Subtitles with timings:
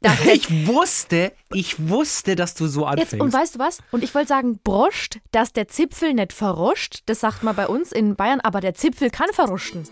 [0.00, 3.12] Das ich wusste, ich wusste, dass du so anfängst.
[3.12, 3.78] Jetzt, und weißt du was?
[3.90, 7.02] Und ich wollte sagen, Brust, dass der Zipfel nicht verruscht.
[7.06, 9.88] Das sagt man bei uns in Bayern, aber der Zipfel kann verruschen.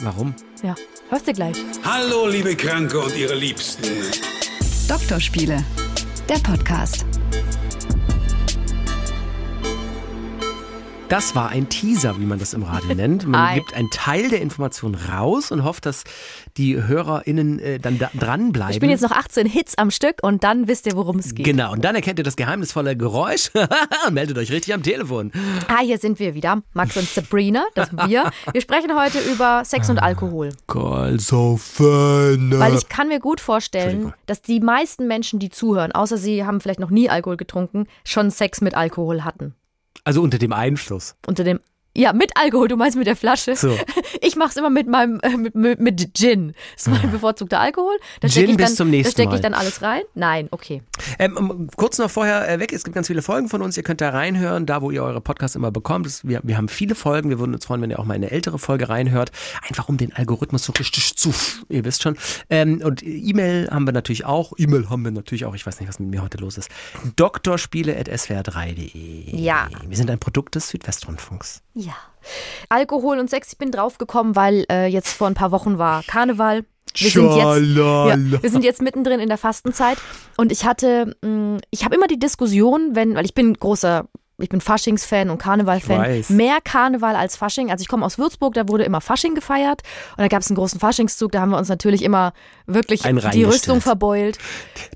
[0.00, 0.34] Warum?
[0.62, 0.74] Ja,
[1.08, 1.56] hörst du gleich.
[1.84, 3.84] Hallo, liebe Kranke und ihre Liebsten.
[4.88, 5.64] Doktorspiele,
[6.28, 7.06] der Podcast.
[11.08, 13.26] Das war ein Teaser, wie man das im Radio nennt.
[13.26, 16.04] Man gibt einen Teil der Information raus und hofft, dass
[16.56, 18.72] die HörerInnen äh, dann da dranbleiben.
[18.72, 21.44] Ich bin jetzt noch 18 Hits am Stück und dann wisst ihr, worum es geht.
[21.44, 23.50] Genau, und dann erkennt ihr das geheimnisvolle Geräusch
[24.06, 25.30] und meldet euch richtig am Telefon.
[25.68, 26.62] Ah, hier sind wir wieder.
[26.72, 28.30] Max und Sabrina, das sind wir.
[28.52, 30.50] Wir sprechen heute über Sex und Alkohol.
[31.58, 32.50] Fun.
[32.58, 36.62] Weil ich kann mir gut vorstellen, dass die meisten Menschen, die zuhören, außer sie haben
[36.62, 39.54] vielleicht noch nie Alkohol getrunken, schon Sex mit Alkohol hatten.
[40.04, 41.16] Also unter dem Einfluss.
[41.26, 41.60] Unter dem
[41.96, 43.56] ja, mit Alkohol, du meinst mit der Flasche.
[43.56, 43.76] So.
[44.20, 46.54] Ich mach's immer mit meinem äh, mit, mit, mit Gin.
[46.74, 47.94] Das ist mein bevorzugter Alkohol.
[48.20, 50.02] Da Gin ich bis dann, zum nächsten Da stecke ich dann alles rein?
[50.14, 50.80] Nein, okay.
[51.18, 54.00] Ähm, kurz noch vorher äh, weg, es gibt ganz viele Folgen von uns, ihr könnt
[54.00, 56.06] da reinhören, da wo ihr eure Podcasts immer bekommt.
[56.06, 58.30] Das, wir, wir haben viele Folgen, wir würden uns freuen, wenn ihr auch mal eine
[58.30, 59.30] ältere Folge reinhört,
[59.68, 61.34] einfach um den Algorithmus so richtig zu,
[61.68, 62.16] ihr wisst schon.
[62.48, 65.88] Ähm, und E-Mail haben wir natürlich auch, E-Mail haben wir natürlich auch, ich weiß nicht,
[65.88, 66.70] was mit mir heute los ist.
[67.16, 69.68] Doktorspiele.swr3.de Ja.
[69.86, 71.63] Wir sind ein Produkt des Südwestrundfunks.
[71.74, 71.94] Ja.
[72.68, 76.64] Alkohol und Sex, ich bin draufgekommen, weil äh, jetzt vor ein paar Wochen war Karneval.
[76.96, 79.98] Wir sind, jetzt, ja, wir sind jetzt mittendrin in der Fastenzeit
[80.36, 84.06] und ich hatte, mh, ich habe immer die Diskussion, wenn, weil ich bin großer,
[84.44, 87.70] ich bin Faschingsfan und Karneval-Fan, mehr Karneval als Fasching.
[87.70, 90.56] Also ich komme aus Würzburg, da wurde immer Fasching gefeiert und da gab es einen
[90.56, 92.32] großen Faschingszug, da haben wir uns natürlich immer
[92.66, 93.44] wirklich die.
[93.44, 94.38] Rüstung verbeult.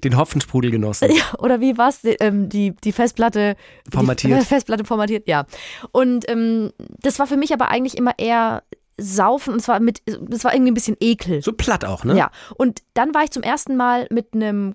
[0.05, 1.09] Den Hopfensprudel genossen.
[1.19, 2.03] Ja, oder wie war's?
[2.03, 3.57] Die, ähm, die, die Festplatte
[3.91, 4.41] Formatiert.
[4.41, 5.47] Die Festplatte formatiert, ja.
[5.91, 8.62] Und ähm, das war für mich aber eigentlich immer eher
[8.99, 11.43] Saufen und zwar mit, das war irgendwie ein bisschen Ekel.
[11.43, 12.17] So platt auch, ne?
[12.17, 12.31] Ja.
[12.57, 14.75] Und dann war ich zum ersten Mal mit einem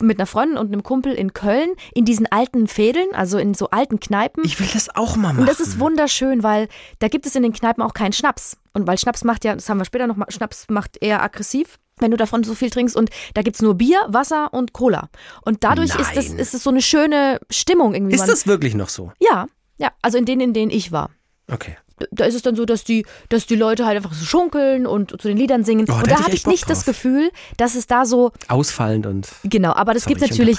[0.00, 3.70] mit einer Freundin und einem Kumpel in Köln in diesen alten Fädeln, also in so
[3.70, 4.44] alten Kneipen.
[4.44, 5.40] Ich will das auch mal machen.
[5.40, 8.56] Und das ist wunderschön, weil da gibt es in den Kneipen auch keinen Schnaps.
[8.72, 11.78] Und weil Schnaps macht ja, das haben wir später noch mal, Schnaps macht eher aggressiv,
[11.98, 12.96] wenn du davon so viel trinkst.
[12.96, 15.08] Und da gibt es nur Bier, Wasser und Cola.
[15.42, 18.14] Und dadurch ist es, ist es so eine schöne Stimmung irgendwie.
[18.14, 19.12] Ist das wirklich noch so?
[19.20, 19.92] Ja, ja.
[20.02, 21.10] Also in denen, in denen ich war.
[21.50, 21.76] Okay.
[22.10, 25.10] Da ist es dann so, dass die, dass die Leute halt einfach so schunkeln und
[25.10, 25.86] zu den Liedern singen.
[25.88, 26.86] Oh, und da ich hatte echt ich Bock nicht das drauf.
[26.86, 29.28] Gefühl, dass es da so Ausfallend und.
[29.44, 30.58] Genau, aber das gibt ich natürlich,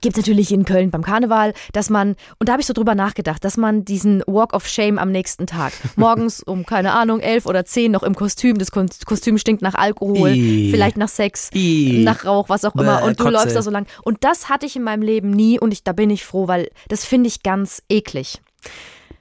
[0.00, 3.44] gibt's natürlich in Köln beim Karneval, dass man, und da habe ich so drüber nachgedacht,
[3.44, 7.64] dass man diesen Walk of Shame am nächsten Tag, morgens um, keine Ahnung, elf oder
[7.64, 10.70] zehn noch im Kostüm, das Kostüm stinkt nach Alkohol, Ih.
[10.70, 12.02] vielleicht nach Sex, Ih.
[12.04, 13.36] nach Rauch, was auch immer, Bäh, und du Kotze.
[13.36, 13.86] läufst da so lang.
[14.02, 16.68] Und das hatte ich in meinem Leben nie und ich, da bin ich froh, weil
[16.88, 18.40] das finde ich ganz eklig.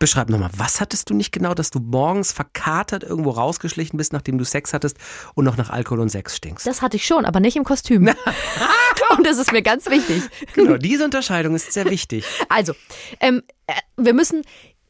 [0.02, 4.40] Beschreib nochmal, was hattest du nicht genau, dass du morgens verkatert irgendwo rausgeschlichen bist, nachdem
[4.40, 4.98] du Sex hattest
[5.36, 6.66] und noch nach Alkohol und Sex stinkst?
[6.66, 8.08] Das hatte ich schon, aber nicht im Kostüm.
[9.16, 10.24] und das ist mir ganz wichtig.
[10.56, 12.26] Genau, diese Unterscheidung ist sehr wichtig.
[12.50, 12.74] Also,
[13.20, 14.42] ähm, äh, wir müssen,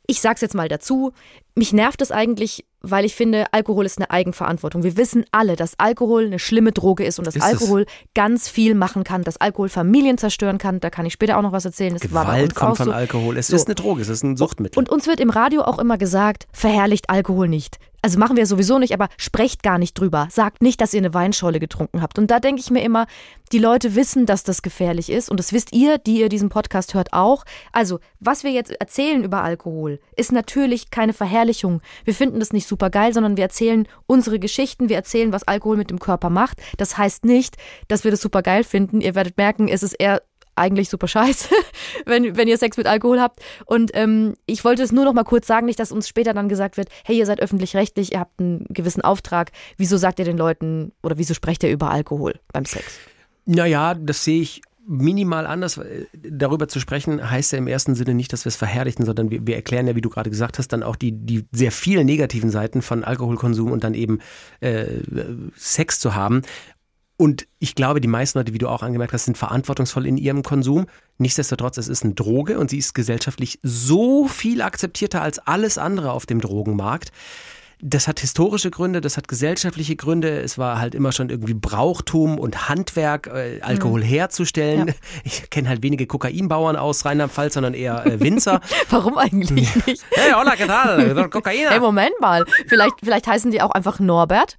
[0.07, 1.11] ich sag's jetzt mal dazu,
[1.55, 4.83] mich nervt es eigentlich, weil ich finde, Alkohol ist eine Eigenverantwortung.
[4.83, 7.49] Wir wissen alle, dass Alkohol eine schlimme Droge ist und dass Ist es.
[7.49, 7.85] Alkohol
[8.15, 10.79] ganz viel machen kann, dass Alkohol Familien zerstören kann.
[10.79, 11.93] Da kann ich später auch noch was erzählen.
[11.93, 12.91] Das Gewalt kommt von so.
[12.91, 13.37] Alkohol.
[13.37, 13.55] Es So.
[13.55, 14.79] ist eine Droge, es ist ein Suchtmittel.
[14.79, 17.77] Und uns wird im Radio auch immer gesagt, verherrlicht Alkohol nicht.
[18.01, 20.27] Also machen wir sowieso nicht, aber sprecht gar nicht drüber.
[20.31, 22.17] Sagt nicht, dass ihr eine Weinschorle getrunken habt.
[22.17, 23.05] Und da denke ich mir immer,
[23.51, 25.29] die Leute wissen, dass das gefährlich ist.
[25.29, 27.43] Und das wisst ihr, die ihr diesen Podcast hört, auch.
[27.71, 31.81] Also, was wir jetzt erzählen über Alkohol, ist natürlich keine Verherrlichung.
[32.03, 34.89] Wir finden das nicht super geil, sondern wir erzählen unsere Geschichten.
[34.89, 36.57] Wir erzählen, was Alkohol mit dem Körper macht.
[36.77, 37.57] Das heißt nicht,
[37.87, 39.01] dass wir das super geil finden.
[39.01, 40.21] Ihr werdet merken, es ist eher
[40.55, 41.49] eigentlich super scheiße,
[42.05, 43.39] wenn, wenn ihr Sex mit Alkohol habt.
[43.65, 46.49] Und ähm, ich wollte es nur noch mal kurz sagen, nicht, dass uns später dann
[46.49, 49.51] gesagt wird, hey, ihr seid öffentlich-rechtlich, ihr habt einen gewissen Auftrag.
[49.77, 52.99] Wieso sagt ihr den Leuten oder wieso sprecht ihr über Alkohol beim Sex?
[53.45, 55.77] Naja, das sehe ich minimal anders.
[55.77, 59.31] weil Darüber zu sprechen heißt ja im ersten Sinne nicht, dass wir es verherrlichen, sondern
[59.31, 62.05] wir, wir erklären ja, wie du gerade gesagt hast, dann auch die, die sehr vielen
[62.05, 64.19] negativen Seiten von Alkoholkonsum und dann eben
[64.59, 64.85] äh,
[65.55, 66.41] Sex zu haben.
[67.21, 70.41] Und ich glaube, die meisten Leute, wie du auch angemerkt hast, sind verantwortungsvoll in ihrem
[70.41, 70.87] Konsum.
[71.19, 76.13] Nichtsdestotrotz, es ist eine Droge und sie ist gesellschaftlich so viel akzeptierter als alles andere
[76.13, 77.11] auf dem Drogenmarkt.
[77.79, 80.41] Das hat historische Gründe, das hat gesellschaftliche Gründe.
[80.41, 84.87] Es war halt immer schon irgendwie Brauchtum und Handwerk, äh, Alkohol herzustellen.
[84.87, 84.93] Ja.
[85.23, 88.61] Ich kenne halt wenige Kokainbauern aus Rheinland-Pfalz, sondern eher äh, Winzer.
[88.89, 90.03] Warum eigentlich nicht?
[90.09, 91.29] hey, hola, ¿qué tal?
[91.29, 91.69] Kokain.
[91.69, 92.45] Hey, Moment mal.
[92.65, 94.57] Vielleicht, vielleicht heißen die auch einfach Norbert.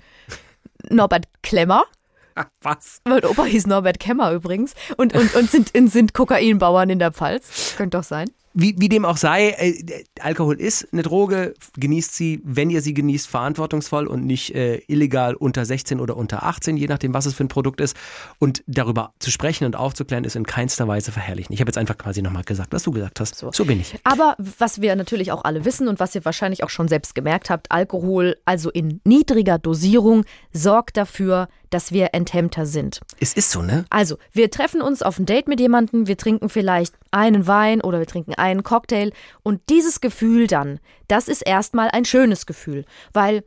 [0.88, 1.86] Norbert Klemmer.
[2.62, 3.00] Was?
[3.06, 4.74] Mein Opa hieß Norbert Kemmer übrigens.
[4.96, 7.74] Und, und, und sind, sind Kokainbauern in der Pfalz.
[7.76, 8.30] Könnte doch sein.
[8.54, 12.92] Wie, wie dem auch sei, äh, Alkohol ist eine Droge, genießt sie, wenn ihr sie
[12.92, 17.34] genießt, verantwortungsvoll und nicht äh, illegal unter 16 oder unter 18, je nachdem, was es
[17.34, 17.96] für ein Produkt ist.
[18.38, 21.54] Und darüber zu sprechen und aufzuklären, ist in keinster Weise verherrlichen.
[21.54, 23.36] Ich habe jetzt einfach quasi nochmal gesagt, was du gesagt hast.
[23.36, 23.50] So.
[23.52, 23.98] so bin ich.
[24.04, 27.48] Aber was wir natürlich auch alle wissen und was ihr wahrscheinlich auch schon selbst gemerkt
[27.48, 33.00] habt, Alkohol, also in niedriger Dosierung, sorgt dafür, dass wir enthemmter sind.
[33.20, 33.84] Es ist so, ne?
[33.90, 37.98] Also, wir treffen uns auf ein Date mit jemandem, wir trinken vielleicht einen Wein oder
[37.98, 43.44] wir trinken einen Cocktail und dieses Gefühl dann, das ist erstmal ein schönes Gefühl, weil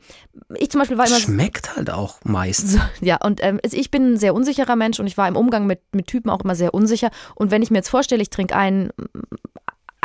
[0.55, 2.69] ich zum Beispiel war immer schmeckt halt auch meist.
[2.69, 5.65] So, ja, und ähm, ich bin ein sehr unsicherer Mensch und ich war im Umgang
[5.65, 8.55] mit, mit Typen auch immer sehr unsicher und wenn ich mir jetzt vorstelle, ich trinke
[8.55, 8.91] einen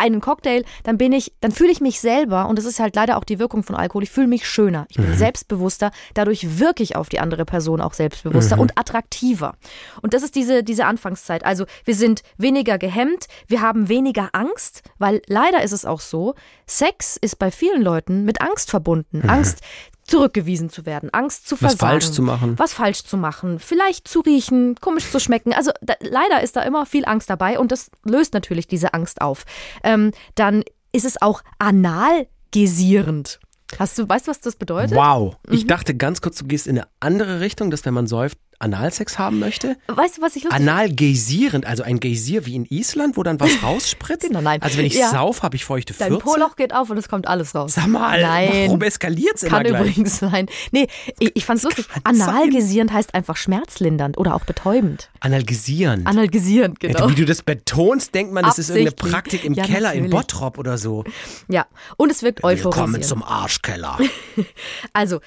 [0.01, 3.17] einen Cocktail, dann bin ich, dann fühle ich mich selber, und das ist halt leider
[3.17, 5.17] auch die Wirkung von Alkohol, ich fühle mich schöner, ich bin mhm.
[5.17, 8.63] selbstbewusster, dadurch wirke ich auf die andere Person auch selbstbewusster mhm.
[8.63, 9.55] und attraktiver.
[10.03, 11.45] Und das ist diese, diese Anfangszeit.
[11.45, 16.35] Also wir sind weniger gehemmt, wir haben weniger Angst, weil leider ist es auch so,
[16.67, 19.21] Sex ist bei vielen Leuten mit Angst verbunden.
[19.23, 19.31] Mhm.
[19.31, 19.61] Angst,
[20.11, 21.81] zurückgewiesen zu werden, Angst zu versagen.
[21.81, 22.59] Was falsch zu machen.
[22.59, 25.53] Was falsch zu machen, vielleicht zu riechen, komisch zu schmecken.
[25.53, 29.21] Also da, leider ist da immer viel Angst dabei und das löst natürlich diese Angst
[29.21, 29.45] auf.
[29.83, 33.41] Ähm, dann ist es auch analgesierend.
[33.79, 34.97] Hast du, weißt du, was das bedeutet?
[34.97, 35.37] Wow.
[35.47, 35.55] Mhm.
[35.55, 39.19] Ich dachte ganz kurz, du gehst in eine andere Richtung, dass wenn man säuft, Analsex
[39.19, 39.77] haben möchte?
[39.89, 43.51] Weißt du, was ich lustig Analgeysierend, also ein Geysir wie in Island, wo dann was
[43.63, 44.29] rausspritzt?
[44.29, 44.61] genau, nein.
[44.63, 45.11] Also wenn ich ja.
[45.11, 46.11] sauf, habe ich feuchte Fürze?
[46.11, 47.75] Dein Poloch geht auf und es kommt alles raus.
[47.75, 48.67] Sag mal, nein.
[48.67, 50.47] warum eskaliert es immer Kann übrigens sein.
[50.73, 51.87] Nee, ich, ich fand's lustig.
[52.05, 55.11] Analgesierend heißt einfach schmerzlindernd oder auch betäubend.
[55.21, 56.07] Analgesierend?
[56.07, 57.01] Analgesierend, genau.
[57.01, 60.05] Ja, wie du das betonst, denkt man, das ist irgendeine Praktik im ja, Keller natürlich.
[60.05, 61.05] in Bottrop oder so.
[61.49, 61.67] Ja,
[61.97, 62.77] und es wirkt euphorisierend.
[62.77, 63.99] Willkommen zum Arschkeller.
[64.93, 65.21] also,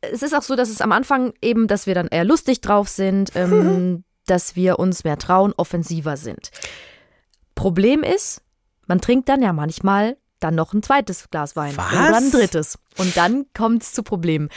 [0.00, 2.71] es ist auch so, dass es am Anfang eben, dass wir dann eher lustig drauf
[2.88, 6.50] sind, ähm, ähm, dass wir uns mehr trauen, offensiver sind.
[7.54, 8.42] Problem ist,
[8.86, 11.92] man trinkt dann ja manchmal dann noch ein zweites Glas Wein Was?
[11.92, 12.78] oder ein drittes.
[12.98, 14.48] Und dann kommt es zu Problemen.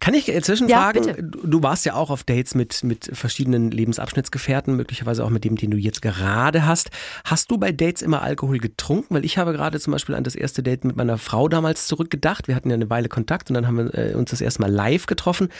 [0.00, 1.04] Kann ich zwischenfragen?
[1.06, 5.56] Ja, du warst ja auch auf Dates mit, mit verschiedenen Lebensabschnittsgefährten, möglicherweise auch mit dem,
[5.56, 6.90] den du jetzt gerade hast.
[7.24, 9.14] Hast du bei Dates immer Alkohol getrunken?
[9.14, 12.48] Weil ich habe gerade zum Beispiel an das erste Date mit meiner Frau damals zurückgedacht.
[12.48, 14.72] Wir hatten ja eine Weile Kontakt und dann haben wir äh, uns das erste Mal
[14.72, 15.50] live getroffen.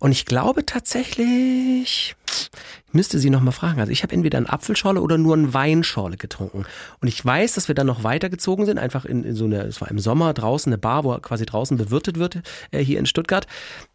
[0.00, 2.50] Und ich glaube tatsächlich, ich
[2.94, 3.80] müsste sie nochmal fragen.
[3.80, 6.64] Also ich habe entweder eine Apfelschorle oder nur eine Weinschorle getrunken.
[7.00, 9.80] Und ich weiß, dass wir dann noch weitergezogen sind, einfach in, in so eine, es
[9.80, 12.40] war im Sommer draußen eine Bar, wo quasi draußen bewirtet wird,
[12.70, 13.46] äh, hier in Stuttgart.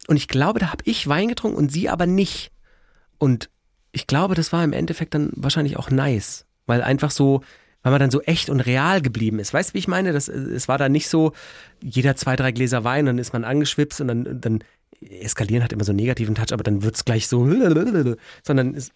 [0.06, 2.50] Und ich glaube, da habe ich Wein getrunken und sie aber nicht.
[3.18, 3.50] Und
[3.92, 7.42] ich glaube, das war im Endeffekt dann wahrscheinlich auch nice, weil einfach so,
[7.82, 9.52] weil man dann so echt und real geblieben ist.
[9.52, 10.12] Weißt du, wie ich meine?
[10.12, 11.32] Das, es war dann nicht so,
[11.82, 14.64] jeder zwei, drei Gläser Wein, dann ist man angeschwipst und dann, dann
[15.00, 17.46] eskalieren hat immer so einen negativen Touch, aber dann wird es gleich so,
[18.42, 18.92] sondern es,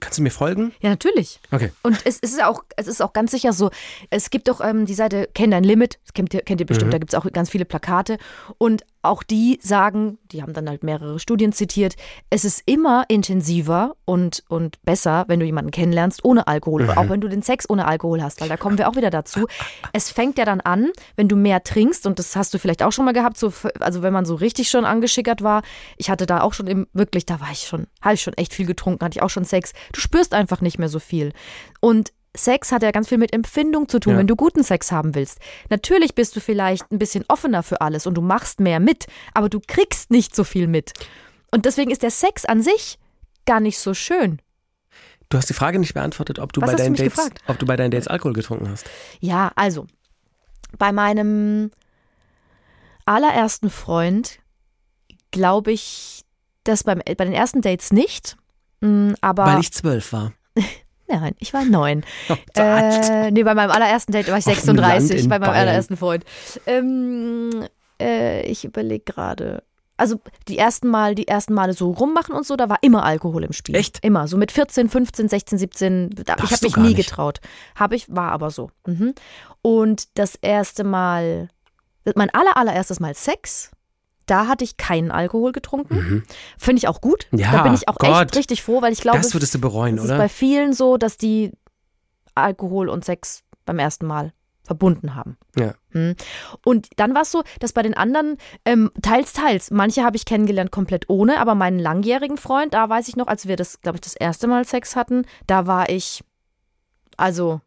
[0.00, 0.72] Kannst du mir folgen?
[0.80, 1.40] Ja, natürlich.
[1.52, 1.70] Okay.
[1.82, 3.70] Und es, ist auch, es ist auch ganz sicher so,
[4.10, 6.88] es gibt doch ähm, die Seite Kenn dein Limit, das kennt ihr, kennt ihr bestimmt,
[6.88, 6.92] mhm.
[6.92, 8.18] da gibt es auch ganz viele Plakate.
[8.58, 11.96] Und auch die sagen, die haben dann halt mehrere Studien zitiert,
[12.30, 16.84] es ist immer intensiver und, und besser, wenn du jemanden kennenlernst ohne Alkohol.
[16.84, 16.90] Mhm.
[16.90, 19.46] Auch wenn du den Sex ohne Alkohol hast, weil da kommen wir auch wieder dazu.
[19.92, 22.92] Es fängt ja dann an, wenn du mehr trinkst, und das hast du vielleicht auch
[22.92, 25.62] schon mal gehabt, so, also wenn man so richtig schon angeschickert war.
[25.96, 28.54] Ich hatte da auch schon im, wirklich, da war ich schon, habe ich schon echt
[28.54, 29.72] viel getrunken, hatte ich auch schon Sex.
[29.92, 31.32] Du spürst einfach nicht mehr so viel.
[31.80, 34.18] Und Sex hat ja ganz viel mit Empfindung zu tun, ja.
[34.18, 35.38] wenn du guten Sex haben willst.
[35.70, 39.48] Natürlich bist du vielleicht ein bisschen offener für alles und du machst mehr mit, aber
[39.48, 40.92] du kriegst nicht so viel mit.
[41.50, 42.98] Und deswegen ist der Sex an sich
[43.46, 44.40] gar nicht so schön.
[45.28, 47.90] Du hast die Frage nicht beantwortet, ob du, bei deinen, Dates, ob du bei deinen
[47.90, 48.88] Dates Alkohol getrunken hast.
[49.20, 49.86] Ja, also
[50.78, 51.70] bei meinem
[53.06, 54.38] allerersten Freund
[55.30, 56.24] glaube ich,
[56.64, 58.36] dass beim, bei den ersten Dates nicht.
[58.80, 60.32] Mm, aber Weil ich zwölf war.
[61.08, 62.04] Nein, ich war neun.
[62.28, 65.68] Oh, äh, nee, bei meinem allerersten Date war ich 36, bei meinem Bayern.
[65.68, 66.24] allerersten Freund.
[66.66, 67.66] Ähm,
[68.00, 69.62] äh, ich überlege gerade.
[69.98, 73.44] Also die ersten Mal, die ersten Male so rummachen und so, da war immer Alkohol
[73.44, 73.74] im Spiel.
[73.74, 74.04] Echt?
[74.04, 74.28] Immer.
[74.28, 76.10] So mit 14, 15, 16, 17.
[76.24, 76.96] Da, ich habe mich nie nicht.
[76.96, 77.40] getraut.
[77.74, 78.70] Habe ich, war aber so.
[78.86, 79.14] Mhm.
[79.62, 81.48] Und das erste Mal,
[82.14, 83.70] mein aller, allererstes Mal Sex
[84.26, 85.94] da hatte ich keinen Alkohol getrunken.
[85.94, 86.22] Mhm.
[86.58, 87.26] Finde ich auch gut.
[87.32, 88.26] Ja, da bin ich auch Gott.
[88.26, 90.14] echt richtig froh, weil ich glaube, das würdest du bereuen, es oder?
[90.14, 91.52] ist bei vielen so, dass die
[92.34, 94.32] Alkohol und Sex beim ersten Mal
[94.66, 95.38] verbunden haben.
[95.56, 95.74] Ja.
[95.90, 96.16] Hm.
[96.64, 100.24] Und dann war es so, dass bei den anderen ähm, teils, teils, manche habe ich
[100.24, 103.96] kennengelernt komplett ohne, aber meinen langjährigen Freund, da weiß ich noch, als wir das, glaube
[103.96, 106.24] ich, das erste Mal Sex hatten, da war ich,
[107.16, 107.60] also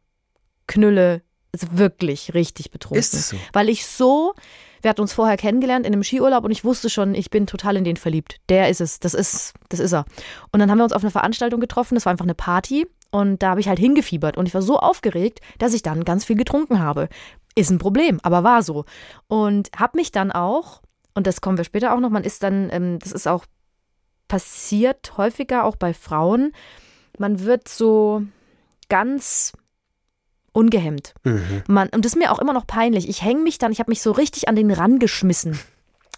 [0.68, 1.22] Knülle,
[1.54, 3.00] also wirklich richtig betrunken.
[3.00, 3.38] Ist es so?
[3.54, 4.34] Weil ich so
[4.82, 7.78] wir hatten uns vorher kennengelernt in einem Skiurlaub und ich wusste schon, ich bin total
[7.78, 8.38] in den verliebt.
[8.50, 10.06] Der ist es, das ist, das ist er.
[10.52, 13.42] Und dann haben wir uns auf einer Veranstaltung getroffen, das war einfach eine Party Und
[13.42, 16.36] da habe ich halt hingefiebert und ich war so aufgeregt, dass ich dann ganz viel
[16.36, 17.10] getrunken habe.
[17.56, 18.86] Ist ein Problem, aber war so.
[19.28, 20.82] Und habe mich dann auch,
[21.16, 23.46] und das kommen wir später auch noch, man ist dann, ähm, das ist auch
[24.28, 26.54] passiert häufiger auch bei Frauen,
[27.18, 28.22] man wird so
[28.88, 29.54] ganz
[30.52, 31.14] ungehemmt.
[31.24, 31.64] Mhm.
[31.68, 33.10] Man, und das ist mir auch immer noch peinlich.
[33.10, 35.60] Ich hänge mich dann, ich habe mich so richtig an den Rand geschmissen.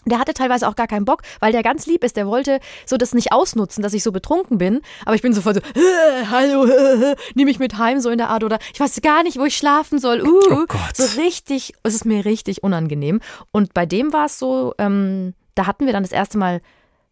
[0.05, 2.17] Der hatte teilweise auch gar keinen Bock, weil der ganz lieb ist.
[2.17, 4.81] Der wollte so das nicht ausnutzen, dass ich so betrunken bin.
[5.05, 6.65] Aber ich bin sofort so, äh, hallo,
[7.35, 8.43] nimm mich mit heim, so in der Art.
[8.43, 10.21] Oder ich weiß gar nicht, wo ich schlafen soll.
[10.21, 10.95] Uh, Oh Gott.
[10.95, 13.21] So richtig, es ist mir richtig unangenehm.
[13.51, 16.61] Und bei dem war es so, ähm, da hatten wir dann das erste Mal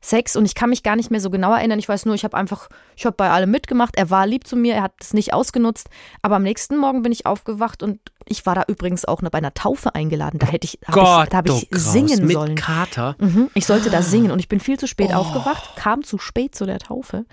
[0.01, 1.77] Sex und ich kann mich gar nicht mehr so genau erinnern.
[1.77, 3.97] Ich weiß nur, ich habe einfach, ich habe bei allem mitgemacht.
[3.97, 5.89] Er war lieb zu mir, er hat es nicht ausgenutzt.
[6.21, 9.53] Aber am nächsten Morgen bin ich aufgewacht und ich war da übrigens auch bei einer
[9.53, 10.39] Taufe eingeladen.
[10.39, 12.55] Da hätte ich, da habe Gott, ich, da hab ich singen mit sollen.
[12.55, 13.15] Kater.
[13.19, 15.15] Mhm, ich sollte da singen und ich bin viel zu spät Oh.
[15.17, 17.25] aufgewacht, kam zu spät zu der Taufe.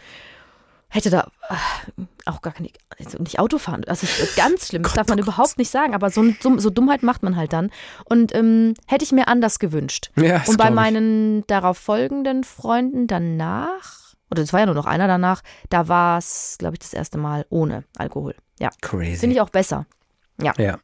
[0.89, 3.83] Hätte da äh, auch gar keine, also nicht Auto fahren.
[3.87, 4.83] Es ist ganz schlimm.
[4.83, 5.95] Das Gott, darf man oh überhaupt nicht sagen.
[5.95, 7.71] Aber so, so, Dummheit macht man halt dann.
[8.05, 10.11] Und ähm, hätte ich mir anders gewünscht.
[10.17, 14.87] Ja, das und bei meinen darauf folgenden Freunden danach, oder es war ja nur noch
[14.87, 18.35] einer danach, da war es, glaube ich, das erste Mal ohne Alkohol.
[18.61, 19.19] Ja, Crazy.
[19.19, 19.87] finde ich auch besser.
[20.59, 20.79] ja.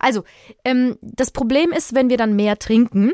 [0.00, 0.24] Also,
[0.64, 3.12] ähm, das Problem ist, wenn wir dann mehr trinken,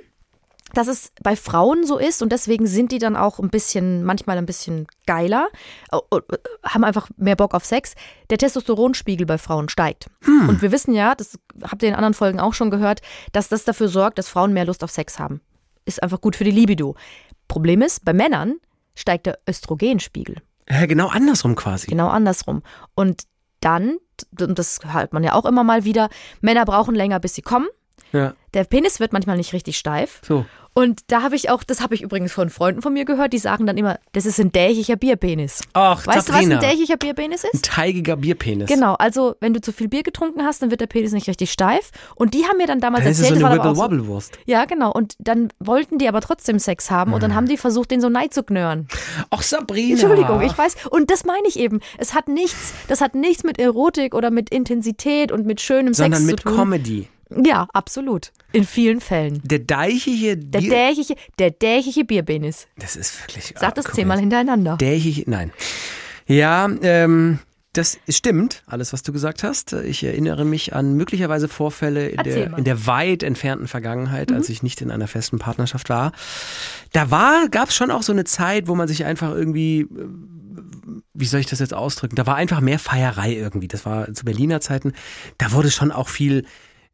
[0.75, 4.39] dass es bei Frauen so ist und deswegen sind die dann auch ein bisschen, manchmal
[4.39, 5.49] ein bisschen geiler,
[5.93, 6.21] äh, äh,
[6.65, 7.95] haben einfach mehr Bock auf Sex.
[8.31, 10.07] Der Testosteronspiegel bei Frauen steigt.
[10.49, 13.01] Und wir wissen ja, das habt ihr in anderen Folgen auch schon gehört,
[13.33, 15.41] dass das dafür sorgt, dass Frauen mehr Lust auf Sex haben.
[15.85, 16.95] Ist einfach gut für die Libido.
[17.49, 18.57] Problem ist, bei Männern
[18.95, 20.37] steigt der Östrogenspiegel.
[20.67, 21.87] Hä, genau andersrum quasi.
[21.87, 22.63] Genau andersrum.
[22.95, 23.23] Und
[23.61, 23.97] dann,
[24.39, 26.11] und das hört man ja auch immer mal wieder,
[26.41, 27.69] Männer brauchen länger, bis sie kommen.
[28.13, 28.35] Ja.
[28.55, 30.21] Der Penis wird manchmal nicht richtig steif.
[30.27, 30.47] So.
[30.73, 33.39] Und da habe ich auch, das habe ich übrigens von Freunden von mir gehört, die
[33.39, 35.61] sagen dann immer, das ist ein dächiger Bierpenis.
[35.73, 36.55] Ach, Weißt Sabrina.
[36.57, 37.65] du, was ein dächiger Bierpenis Ein ist?
[37.65, 38.69] teigiger Bierpenis.
[38.69, 41.51] Genau, also wenn du zu viel Bier getrunken hast, dann wird der Penis nicht richtig
[41.51, 41.91] steif.
[42.15, 44.39] Und die haben mir dann damals Dann ist erzählt, so das eine auch so, Wibble-Wobble-Wurst.
[44.47, 47.91] ja genau, und dann wollten die aber trotzdem Sex haben und dann haben die versucht,
[47.91, 48.87] den so neid zu knurren.
[49.31, 49.93] Ach, Sabrina.
[50.01, 50.77] Entschuldigung, ich weiß.
[50.91, 51.81] Und das meine ich eben.
[51.99, 56.21] Es hat nichts, das hat nichts mit Erotik oder mit Intensität und mit schönem Sondern
[56.21, 56.57] Sex mit zu tun.
[56.57, 57.09] Comedy.
[57.31, 58.33] Ja, absolut.
[58.53, 59.41] In vielen Fällen.
[59.45, 60.71] Der deichige Der Bier...
[60.71, 62.67] dächige, der dächige Bierpenis.
[62.77, 63.55] das ist wirklich...
[63.57, 64.77] Sag das zehnmal hintereinander.
[64.77, 65.53] Dächig, nein.
[66.27, 67.39] Ja, ähm,
[67.75, 69.73] das stimmt, alles, was du gesagt hast.
[69.73, 74.63] Ich erinnere mich an möglicherweise Vorfälle in der, in der weit entfernten Vergangenheit, als ich
[74.63, 76.13] nicht in einer festen Partnerschaft war.
[76.93, 79.87] Da war, gab es schon auch so eine Zeit, wo man sich einfach irgendwie, äh,
[81.13, 82.17] wie soll ich das jetzt ausdrücken?
[82.17, 83.69] Da war einfach mehr Feierei irgendwie.
[83.69, 84.93] Das war zu Berliner Zeiten.
[85.37, 86.47] Da wurde schon auch viel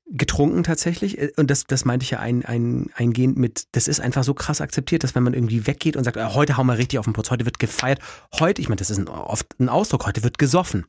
[0.06, 1.18] getrunken tatsächlich.
[1.18, 4.34] Äh, Und das, das meinte ich ja ein, ein, eingehend mit, das ist einfach so
[4.34, 7.04] krass akzeptiert, dass wenn man irgendwie weggeht und sagt, äh, heute hauen wir richtig auf
[7.06, 8.00] den Putz, heute wird gefeiert,
[8.38, 10.86] heute, ich meine, das ist ein, oft ein Ausdruck, heute wird gesoffen.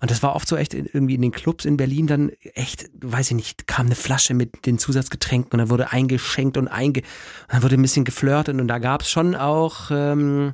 [0.00, 3.30] Und das war oft so echt irgendwie in den Clubs in Berlin dann echt, weiß
[3.30, 7.52] ich nicht, kam eine Flasche mit den Zusatzgetränken und dann wurde eingeschenkt und einge, und
[7.52, 10.52] dann wurde ein bisschen geflirtet und da gab es schon auch, ähm,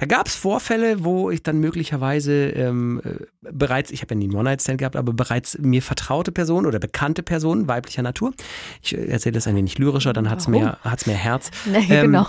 [0.00, 4.24] da gab es Vorfälle, wo ich dann möglicherweise ähm, äh, bereits, ich habe ja nie
[4.28, 8.32] einen One-Night-Stand gehabt, aber bereits mir vertraute Personen oder bekannte Personen weiblicher Natur,
[8.80, 11.50] ich äh, erzähle das ein wenig lyrischer, dann hat's mehr, hat's mehr Herz.
[11.70, 12.26] Nee, Ähm, genau.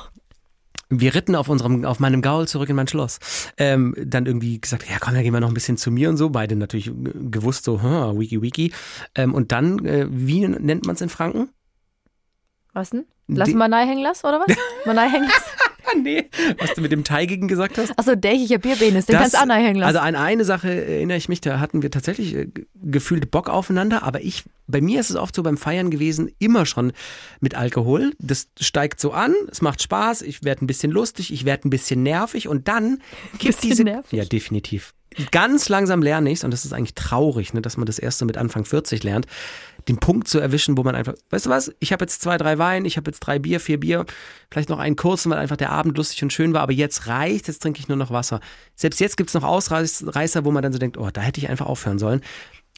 [0.89, 3.19] Wir ritten auf unserem, auf meinem Gaul zurück in mein Schloss.
[3.55, 6.17] Ähm, dann irgendwie gesagt, ja komm, dann gehen wir noch ein bisschen zu mir und
[6.17, 6.29] so.
[6.29, 6.91] Beide natürlich äh,
[7.31, 8.73] gewusst so, hm, wiki wiki.
[9.15, 11.47] Ähm, und dann, äh, wie nennt man es in Franken?
[12.73, 13.05] Was denn?
[13.37, 14.55] Lass nahe hängen lassen, oder was?
[14.93, 15.45] nahe hängen lassen?
[16.03, 16.29] Nee.
[16.59, 17.91] Was du mit dem Teigigen gesagt hast?
[17.99, 19.87] Achso, dächiger Bierpenis, den Das- kannst du hängen lassen.
[19.97, 23.49] Also an eine Sache erinnere ich mich, da hatten wir tatsächlich äh, ge- gefühlt Bock
[23.49, 26.93] aufeinander, aber ich, bei mir ist es oft so beim Feiern gewesen, immer schon
[27.41, 28.13] mit Alkohol.
[28.19, 31.71] Das steigt so an, es macht Spaß, ich werde ein bisschen lustig, ich werde ein
[31.71, 32.99] bisschen nervig und dann
[33.39, 33.83] gibt Bisschen diese.
[33.83, 34.17] nervig?
[34.17, 34.93] Ja, definitiv.
[35.31, 38.25] Ganz langsam lerne ich und das ist eigentlich traurig, ne, dass man das erst so
[38.25, 39.25] mit Anfang 40 lernt,
[39.89, 42.57] den Punkt zu erwischen, wo man einfach, weißt du was, ich habe jetzt zwei, drei
[42.57, 44.05] Wein, ich habe jetzt drei Bier, vier Bier,
[44.49, 47.49] vielleicht noch einen kurzen, weil einfach der Abend lustig und schön war, aber jetzt reicht,
[47.49, 48.39] jetzt trinke ich nur noch Wasser.
[48.75, 51.65] Selbst jetzt gibt's noch Ausreißer, wo man dann so denkt, oh, da hätte ich einfach
[51.65, 52.21] aufhören sollen.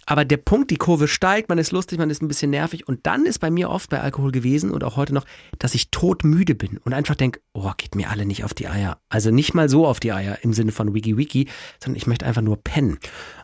[0.05, 3.05] Aber der Punkt, die Kurve steigt, man ist lustig, man ist ein bisschen nervig und
[3.05, 5.25] dann ist bei mir oft bei Alkohol gewesen und auch heute noch,
[5.59, 8.97] dass ich todmüde bin und einfach denke, oh, geht mir alle nicht auf die Eier.
[9.09, 11.47] Also nicht mal so auf die Eier im Sinne von Wiki Wiki,
[11.81, 12.97] sondern ich möchte einfach nur pennen.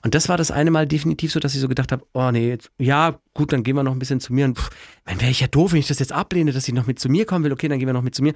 [0.04, 2.50] Und das war das eine Mal definitiv so, dass ich so gedacht habe, oh nee,
[2.50, 4.70] jetzt, ja, gut, dann gehen wir noch ein bisschen zu mir und pff,
[5.10, 7.10] dann wäre ich ja doof, wenn ich das jetzt ablehne, dass sie noch mit zu
[7.10, 8.36] mir kommen will, okay, dann gehen wir noch mit zu mir.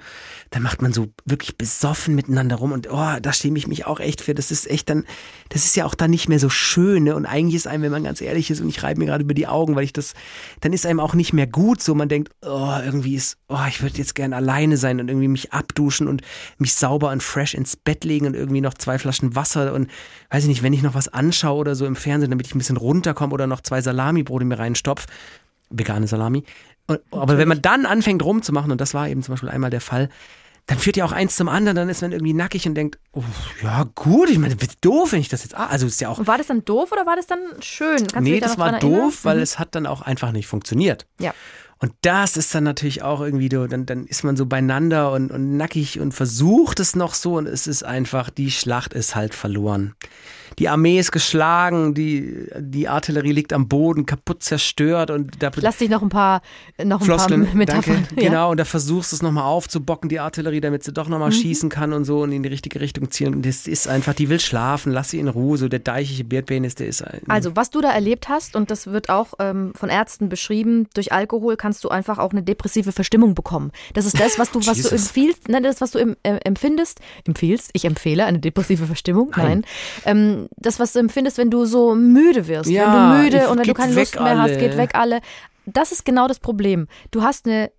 [0.50, 4.00] Dann macht man so wirklich besoffen miteinander rum und oh, da schäme ich mich auch
[4.00, 4.34] echt für.
[4.34, 5.04] Das ist echt dann,
[5.50, 7.14] das ist ja auch dann nicht mehr so schön, ne?
[7.14, 9.34] Und eigentlich ist einem, wenn man ganz ehrlich ist und ich reibe mir gerade über
[9.34, 10.14] die Augen, weil ich das,
[10.62, 11.94] dann ist einem auch nicht mehr gut so.
[11.94, 15.52] Man denkt, oh, irgendwie ist, oh, ich würde jetzt gern alleine sein und irgendwie mich
[15.52, 16.22] abduschen und
[16.58, 19.88] mich sauber und fresh ins Bett legen und irgendwie noch zwei Flaschen Wasser und
[20.30, 22.58] weiß ich nicht, wenn ich noch was anschaue oder so im Fernsehen, damit ich ein
[22.58, 25.06] bisschen runterkomme oder noch zwei Salami-Brote mir reinstopf,
[25.78, 26.44] vegane Salami.
[26.86, 29.80] Und, aber wenn man dann anfängt rumzumachen, und das war eben zum Beispiel einmal der
[29.80, 30.08] Fall,
[30.66, 33.22] dann führt ja auch eins zum anderen, dann ist man irgendwie nackig und denkt, oh,
[33.62, 36.18] ja gut, ich meine, wird doof, wenn ich das jetzt, ah, also ist ja auch.
[36.18, 38.06] Und war das dann doof oder war das dann schön?
[38.06, 39.12] Kannst nee, da das war doof, erinnern?
[39.22, 39.42] weil Mhm.
[39.42, 41.06] es hat dann auch einfach nicht funktioniert.
[41.18, 41.34] Ja.
[41.78, 45.30] Und das ist dann natürlich auch irgendwie, so, dann, dann ist man so beieinander und,
[45.30, 49.34] und nackig und versucht es noch so und es ist einfach, die Schlacht ist halt
[49.34, 49.94] verloren.
[50.58, 55.78] Die Armee ist geschlagen, die, die Artillerie liegt am Boden, kaputt zerstört und da Lass
[55.78, 56.42] dich noch ein paar,
[56.82, 58.06] noch ein Floskeln, paar Metaphern.
[58.08, 61.30] danke, genau, und da versuchst du es nochmal aufzubocken, die Artillerie, damit sie doch nochmal
[61.30, 61.34] Mhm.
[61.34, 63.34] schießen kann und so und in die richtige Richtung zielen.
[63.36, 66.74] Und das ist einfach, die will schlafen, lass sie in Ruhe, so der deichige Beardpenis,
[66.74, 69.88] der ist ein, Also, was du da erlebt hast, und das wird auch ähm, von
[69.88, 73.70] Ärzten beschrieben, durch Alkohol kannst du einfach auch eine depressive Verstimmung bekommen.
[73.94, 77.00] Das ist das, was du, was du empfiehlst, nein, das, was du em, äh, empfindest,
[77.26, 79.64] empfiehlst, ich empfehle eine depressive Verstimmung, nein.
[80.04, 83.58] Ähm, das, was du empfindest, wenn du so müde wirst, Ja, wenn du müde und
[83.58, 84.58] wenn du keine Lust mehr hast, alle.
[84.58, 85.20] geht weg alle.
[85.66, 86.88] Das ist genau das Problem.
[87.10, 87.70] Du hast eine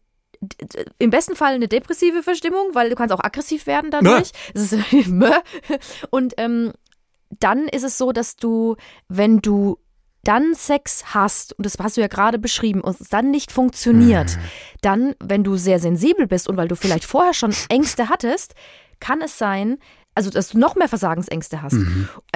[1.00, 4.32] im besten Fall eine depressive Verstimmung, weil du kannst auch aggressiv werden dadurch.
[4.54, 5.32] Das ist Mö.
[6.10, 6.74] und ähm,
[7.40, 8.76] dann ist es so, dass du,
[9.08, 9.78] wenn du
[10.24, 14.38] dann Sex hast, und das hast du ja gerade beschrieben, und es dann nicht funktioniert,
[14.82, 18.56] dann, wenn du sehr sensibel bist und weil du vielleicht vorher schon Ängste hattest,
[19.00, 19.78] kann es sein,
[20.16, 21.78] also dass du noch mehr Versagensängste hast.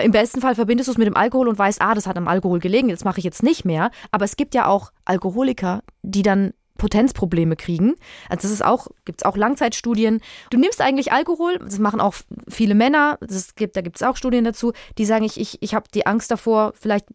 [0.01, 2.27] Im besten Fall verbindest du es mit dem Alkohol und weißt, ah, das hat am
[2.27, 3.89] Alkohol gelegen, das mache ich jetzt nicht mehr.
[4.12, 7.95] Aber es gibt ja auch Alkoholiker, die dann Potenzprobleme kriegen.
[8.29, 10.21] Also das ist auch, gibt es auch Langzeitstudien.
[10.50, 12.13] Du nimmst eigentlich Alkohol, das machen auch
[12.48, 15.74] viele Männer, das gibt, da gibt es auch Studien dazu, die sagen, ich, ich, ich
[15.75, 17.05] habe die Angst davor, vielleicht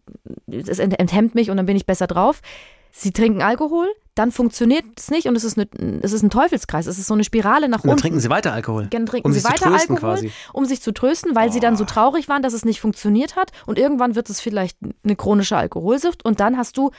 [0.46, 2.42] es ent- enthemmt mich und dann bin ich besser drauf.
[2.90, 5.68] Sie trinken Alkohol, dann funktioniert es nicht und es ist, eine,
[6.02, 6.86] es ist ein Teufelskreis.
[6.86, 8.00] Es ist so eine Spirale nach und dann unten.
[8.02, 8.86] trinken sie weiter Alkohol.
[8.90, 10.32] Dann trinken um sie sich weiter Alkohol, quasi.
[10.52, 13.50] um sich zu trösten, weil sie dann so traurig waren, dass es nicht funktioniert hat.
[13.66, 16.92] Und irgendwann wird es vielleicht eine chronische Alkoholsucht und dann hast du,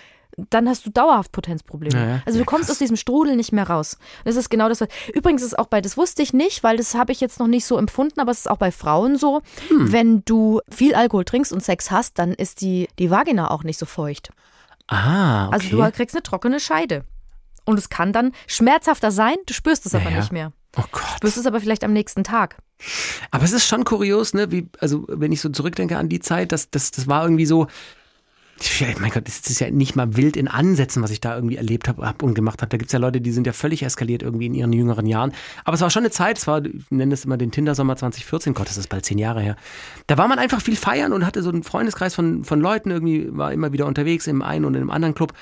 [0.50, 1.96] dann hast du dauerhaft Potenzprobleme.
[1.98, 2.22] Ja, ja.
[2.26, 3.98] Also du kommst aus diesem Strudel nicht mehr raus.
[4.26, 4.82] Das ist genau das.
[4.82, 7.40] was- Übrigens ist es auch bei, das wusste ich nicht, weil das habe ich jetzt
[7.40, 9.42] noch nicht so empfunden, aber es ist auch bei Frauen so.
[9.70, 9.92] Hm.
[9.94, 13.80] Wenn du viel Alkohol trinkst und Sex hast, dann ist die, die Vagina auch nicht
[13.80, 14.32] so feucht.
[14.88, 15.56] Ah, okay.
[15.56, 17.06] Also du kriegst eine trockene Scheide.
[17.66, 20.18] Und es kann dann schmerzhafter sein, du spürst es aber Ja, ja.
[20.20, 20.52] nicht mehr.
[20.78, 21.04] oh Gott.
[21.18, 22.58] Spürst es aber vielleicht am nächsten Tag.
[23.32, 24.52] Aber es ist schon kurios, ne?
[24.52, 27.68] Wie, also wenn ich so zurückdenke an die Zeit, das, das, das war irgendwie so.
[29.00, 31.90] Mein Gott, das ist ja nicht mal wild in Ansätzen, was ich da irgendwie erlebt
[31.90, 32.70] habe hab und gemacht habe.
[32.70, 35.34] Da gibt's ja Leute, die sind ja völlig eskaliert irgendwie in ihren jüngeren Jahren.
[35.66, 38.54] Aber es war schon eine Zeit, es war, ich nenne es immer den Tinder-Sommer 2014,
[38.54, 39.58] Gott, das ist bald zehn Jahre her.
[40.08, 43.28] Da war man einfach viel feiern und hatte so einen Freundeskreis von, von Leuten irgendwie,
[43.36, 45.34] war immer wieder unterwegs im einen und im anderen Club,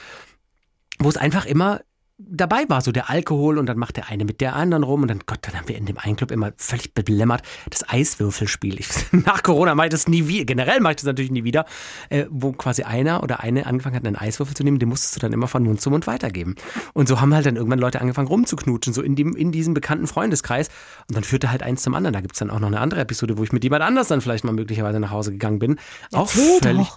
[0.98, 1.82] wo es einfach immer
[2.18, 5.08] dabei war, so der Alkohol und dann macht der eine mit der anderen rum und
[5.08, 8.80] dann, Gott, dann haben wir in dem einen Club immer völlig belämmert das Eiswürfelspiel.
[8.80, 11.66] Ich, nach Corona mache ich das nie wieder, generell mache ich das natürlich nie wieder,
[12.10, 15.20] äh, wo quasi einer oder eine angefangen hat, einen Eiswürfel zu nehmen, den musstest du
[15.22, 16.56] dann immer von Mund zu Mund weitergeben.
[16.94, 20.06] Und so haben halt dann irgendwann Leute angefangen rumzuknutschen, so in, dem, in diesem bekannten
[20.06, 20.70] Freundeskreis
[21.10, 22.14] und dann führte halt eins zum anderen.
[22.14, 24.44] Da gibt's dann auch noch eine andere Episode, wo ich mit jemand anders dann vielleicht
[24.44, 25.80] mal möglicherweise nach Hause gegangen bin.
[26.12, 26.90] auch völlig,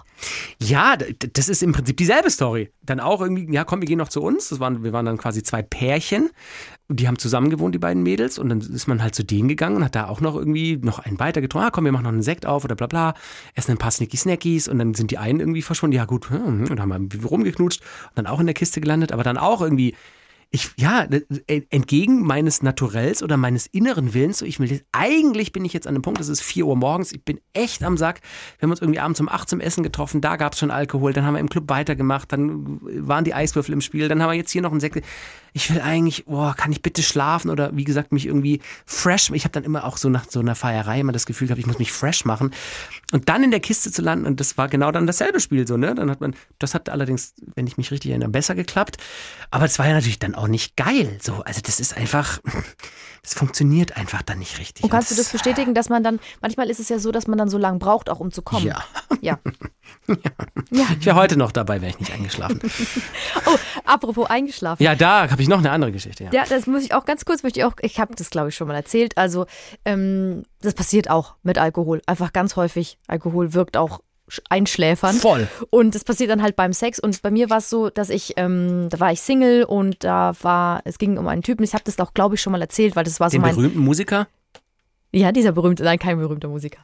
[0.61, 0.95] ja,
[1.33, 2.71] das ist im Prinzip dieselbe Story.
[2.83, 4.49] Dann auch irgendwie, ja komm, wir gehen noch zu uns.
[4.49, 6.29] Das waren, wir waren dann quasi zwei Pärchen.
[6.89, 8.39] Die haben zusammen gewohnt, die beiden Mädels.
[8.39, 10.99] Und dann ist man halt zu denen gegangen und hat da auch noch irgendwie noch
[10.99, 11.67] einen weiter getrunken.
[11.67, 13.13] Ah, komm, wir machen noch einen Sekt auf oder bla bla.
[13.55, 14.67] Essen ein paar Snicky Snackies.
[14.67, 15.95] Und dann sind die einen irgendwie verschwunden.
[15.95, 17.81] Ja gut, hm, und haben irgendwie rumgeknutscht.
[17.81, 19.11] Und dann auch in der Kiste gelandet.
[19.11, 19.95] Aber dann auch irgendwie
[20.49, 21.03] ich, ja,
[21.47, 25.87] äh, entgegen meines Naturells oder meines inneren Willens, so ich will, eigentlich bin ich jetzt
[25.87, 28.21] an dem Punkt, es ist 4 Uhr morgens, ich bin echt am Sack.
[28.57, 31.11] Wir haben uns irgendwie abends um 8 zum Essen getroffen, da gab es schon Alkohol,
[31.13, 34.35] dann haben wir im Club weitergemacht, dann waren die Eiswürfel im Spiel, dann haben wir
[34.35, 35.03] jetzt hier noch einen Sekt.
[35.57, 39.43] Ich will eigentlich, boah, kann ich bitte schlafen oder wie gesagt, mich irgendwie fresh, ich
[39.43, 41.79] habe dann immer auch so nach so einer Feierei immer das Gefühl gehabt, ich muss
[41.79, 42.51] mich fresh machen.
[43.11, 45.75] Und dann in der Kiste zu landen, und das war genau dann dasselbe Spiel so,
[45.75, 45.95] ne?
[45.95, 48.97] Dann hat man, das hat allerdings, wenn ich mich richtig erinnere, besser geklappt.
[49.49, 51.17] Aber es war ja natürlich dann auch nicht geil.
[51.23, 52.39] So, also das ist einfach,
[53.27, 54.85] das funktioniert einfach dann nicht richtig.
[54.85, 57.27] Und kannst du Und das bestätigen, dass man dann, manchmal ist es ja so, dass
[57.27, 58.65] man dann so lange braucht, auch um zu kommen.
[59.21, 59.39] Ja.
[60.69, 60.87] Ja.
[60.99, 62.61] Ich wäre heute noch dabei, wäre ich nicht eingeschlafen.
[63.45, 64.81] Oh, apropos eingeschlafen.
[64.83, 66.25] ja, da habe ich noch eine andere Geschichte.
[66.25, 66.29] Ja.
[66.31, 68.55] Ja, das muss ich auch ganz kurz, möchte ich auch, ich habe das glaube ich
[68.55, 69.17] schon mal erzählt.
[69.17, 69.45] Also,
[69.85, 72.01] ähm, das passiert auch mit Alkohol.
[72.05, 72.97] Einfach ganz häufig.
[73.07, 75.19] Alkohol wirkt auch sch- einschläfernd.
[75.21, 75.47] Voll.
[75.69, 76.99] Und das passiert dann halt beim Sex.
[76.99, 80.33] Und bei mir war es so, dass ich, ähm, da war ich Single und da
[80.41, 81.63] war, es ging um einen Typen.
[81.63, 83.55] Ich habe das auch, glaube ich, schon mal erzählt, weil das war so Den mein.
[83.55, 84.27] berühmten Musiker?
[85.13, 86.79] Ja, dieser berühmte, nein, kein berühmter Musiker.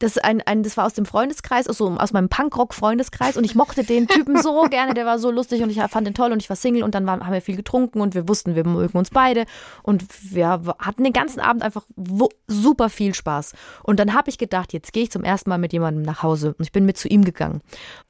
[0.00, 3.54] Das, ein, ein, das war aus dem Freundeskreis, aus, so, aus meinem Punkrock-Freundeskreis und ich
[3.54, 6.42] mochte den Typen so gerne, der war so lustig und ich fand den toll und
[6.42, 8.98] ich war Single und dann waren, haben wir viel getrunken und wir wussten, wir mögen
[8.98, 9.44] uns beide
[9.84, 11.86] und wir hatten den ganzen Abend einfach
[12.48, 13.52] super viel Spaß.
[13.84, 16.54] Und dann habe ich gedacht, jetzt gehe ich zum ersten Mal mit jemandem nach Hause
[16.58, 17.60] und ich bin mit zu ihm gegangen.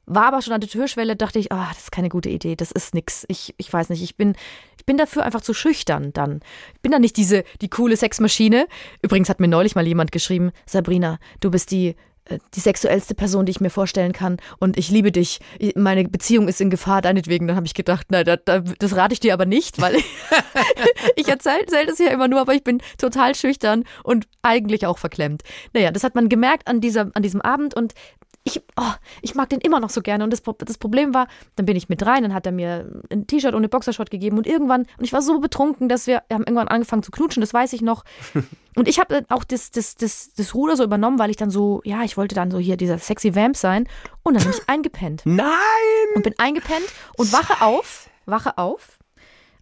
[0.09, 2.71] War aber schon an der Türschwelle, dachte ich, oh, das ist keine gute Idee, das
[2.71, 3.25] ist nix.
[3.27, 4.33] Ich, ich weiß nicht, ich bin,
[4.77, 6.39] ich bin dafür einfach zu schüchtern dann.
[6.73, 8.67] Ich bin dann nicht diese, die coole Sexmaschine.
[9.03, 11.95] Übrigens hat mir neulich mal jemand geschrieben, Sabrina, du bist die
[12.25, 15.39] äh, die sexuellste Person, die ich mir vorstellen kann und ich liebe dich.
[15.75, 17.47] Meine Beziehung ist in Gefahr deinetwegen.
[17.47, 18.39] Dann habe ich gedacht, nein, das,
[18.79, 19.95] das rate ich dir aber nicht, weil
[21.15, 24.97] ich erzähle erzähl das ja immer nur, aber ich bin total schüchtern und eigentlich auch
[24.97, 25.43] verklemmt.
[25.73, 27.93] Naja, das hat man gemerkt an, dieser, an diesem Abend und
[28.49, 30.23] ich, oh, ich mag den immer noch so gerne.
[30.23, 33.27] Und das, das Problem war, dann bin ich mit rein, dann hat er mir ein
[33.27, 36.35] T-Shirt und eine Boxershot gegeben und irgendwann, und ich war so betrunken, dass wir, wir
[36.35, 38.03] haben irgendwann angefangen zu knutschen, das weiß ich noch.
[38.75, 41.81] Und ich habe auch das, das, das, das Ruder so übernommen, weil ich dann so,
[41.83, 43.89] ja, ich wollte dann so hier dieser sexy Vamp sein.
[44.23, 45.23] Und dann bin ich eingepennt.
[45.25, 45.49] Nein!
[46.15, 46.85] Und bin eingepennt
[47.17, 48.99] und wache auf, wache auf.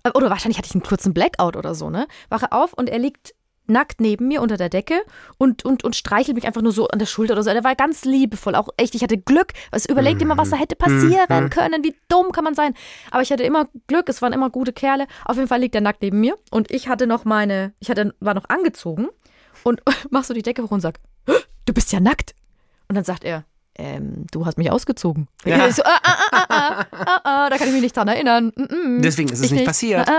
[0.04, 2.08] Äh, oder wahrscheinlich hatte ich einen kurzen Blackout oder so, ne?
[2.30, 3.34] Wache auf und er liegt
[3.70, 5.02] nackt neben mir unter der Decke
[5.38, 7.52] und, und, und streichelt mich einfach nur so an der Schulter oder so.
[7.52, 8.96] Der war ganz liebevoll, auch echt.
[8.96, 9.54] Ich hatte Glück.
[9.72, 11.50] Es überlegt immer, was da hätte passieren mhm.
[11.50, 11.84] können.
[11.84, 12.74] Wie dumm kann man sein?
[13.12, 14.10] Aber ich hatte immer Glück.
[14.10, 15.08] Es waren immer gute Kerle.
[15.26, 18.14] Auf jeden Fall liegt er nackt neben mir und ich hatte noch meine, ich hatte,
[18.20, 19.08] war noch angezogen
[19.64, 22.34] und mach so die Decke hoch und sag, du bist ja nackt.
[22.88, 23.44] Und dann sagt er,
[23.78, 25.28] ähm, du hast mich ausgezogen.
[25.46, 25.68] Ja.
[25.78, 26.00] So, ah,
[26.50, 26.86] ah,
[27.24, 28.52] ah, da kann ich mich nicht dran erinnern.
[28.56, 30.10] Mm -mm, Deswegen ist es nicht, passiert.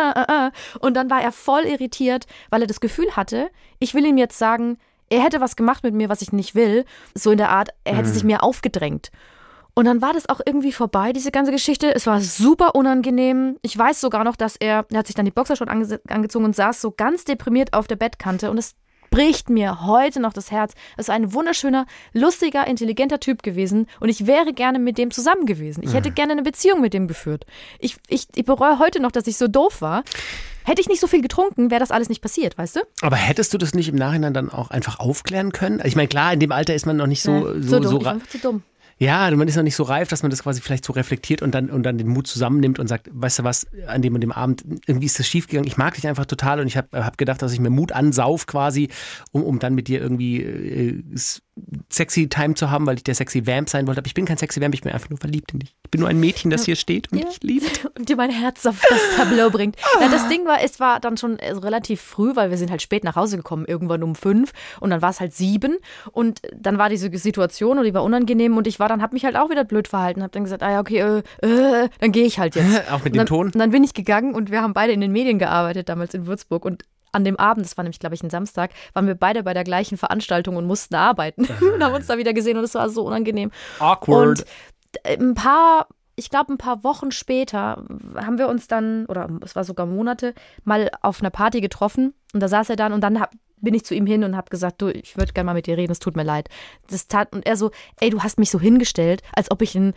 [0.81, 4.39] Und dann war er voll irritiert, weil er das Gefühl hatte, ich will ihm jetzt
[4.39, 4.79] sagen,
[5.11, 6.85] er hätte was gemacht mit mir, was ich nicht will.
[7.15, 8.13] So in der Art, er hätte mhm.
[8.13, 9.11] sich mir aufgedrängt.
[9.75, 11.95] Und dann war das auch irgendwie vorbei, diese ganze Geschichte.
[11.95, 13.59] Es war super unangenehm.
[13.63, 16.57] Ich weiß sogar noch, dass er, er hat sich dann die Boxershot ange angezogen und
[16.57, 18.75] saß so ganz deprimiert auf der Bettkante und es
[19.19, 20.75] bricht mir heute noch das Herz.
[20.97, 25.45] Es ist ein wunderschöner, lustiger, intelligenter Typ gewesen und ich wäre gerne mit dem zusammen
[25.45, 25.83] gewesen.
[25.83, 26.15] Ich hätte mhm.
[26.15, 27.45] gerne eine Beziehung mit dem geführt.
[27.81, 30.05] Ich, ich, ich bereue heute noch, dass ich so doof war.
[30.63, 32.81] Hätte ich nicht so viel getrunken, wäre das alles nicht passiert, weißt du?
[33.01, 35.83] Aber hättest du das nicht im Nachhinein dann auch einfach aufklären können?
[35.85, 37.91] Ich meine, klar, in dem Alter ist man noch nicht so, ja, so, so, dumm.
[37.91, 38.63] So ich war einfach zu dumm.
[39.01, 41.55] Ja, man ist noch nicht so reif, dass man das quasi vielleicht so reflektiert und
[41.55, 44.33] dann, und dann den Mut zusammennimmt und sagt, weißt du was, an dem und dem
[44.33, 45.69] Abend, irgendwie ist das schiefgegangen.
[45.69, 48.47] Ich mag dich einfach total und ich habe hab gedacht, dass ich mir Mut ansauf
[48.47, 48.89] quasi,
[49.31, 51.03] um, um dann mit dir irgendwie äh,
[51.91, 54.01] sexy Time zu haben, weil ich der sexy Vamp sein wollte.
[54.01, 55.75] Aber ich bin kein sexy Vamp, ich bin einfach nur verliebt in dich.
[55.85, 57.27] Ich bin nur ein Mädchen, das hier steht und ja.
[57.27, 57.89] dich liebt.
[57.99, 59.77] Und dir mein Herz auf das Tableau bringt.
[60.01, 62.81] Ja, das Ding war, es war dann schon äh, relativ früh, weil wir sind halt
[62.81, 65.79] spät nach Hause gekommen, irgendwann um fünf und dann war es halt sieben
[66.13, 69.25] und dann war diese Situation und die war unangenehm und ich war dann, hab mich
[69.25, 72.25] halt auch wieder blöd verhalten, hab dann gesagt, ah ja, okay, äh, äh, dann gehe
[72.25, 72.89] ich halt jetzt.
[72.91, 73.47] auch mit dem dann, Ton?
[73.47, 76.27] Und dann bin ich gegangen und wir haben beide in den Medien gearbeitet, damals in
[76.27, 79.43] Würzburg und an dem Abend, das war nämlich, glaube ich, ein Samstag, waren wir beide
[79.43, 82.75] bei der gleichen Veranstaltung und mussten arbeiten und haben uns da wieder gesehen und es
[82.75, 83.51] war so unangenehm.
[83.79, 84.29] Awkward.
[84.29, 84.45] Und
[85.05, 87.85] ein paar, ich glaube, ein paar Wochen später
[88.17, 92.41] haben wir uns dann, oder es war sogar Monate, mal auf einer Party getroffen und
[92.41, 94.81] da saß er dann und dann hab, bin ich zu ihm hin und habe gesagt,
[94.81, 96.49] du, ich würde gerne mal mit dir reden, es tut mir leid.
[96.89, 99.95] Das tat, und er so, ey, du hast mich so hingestellt, als ob ich ein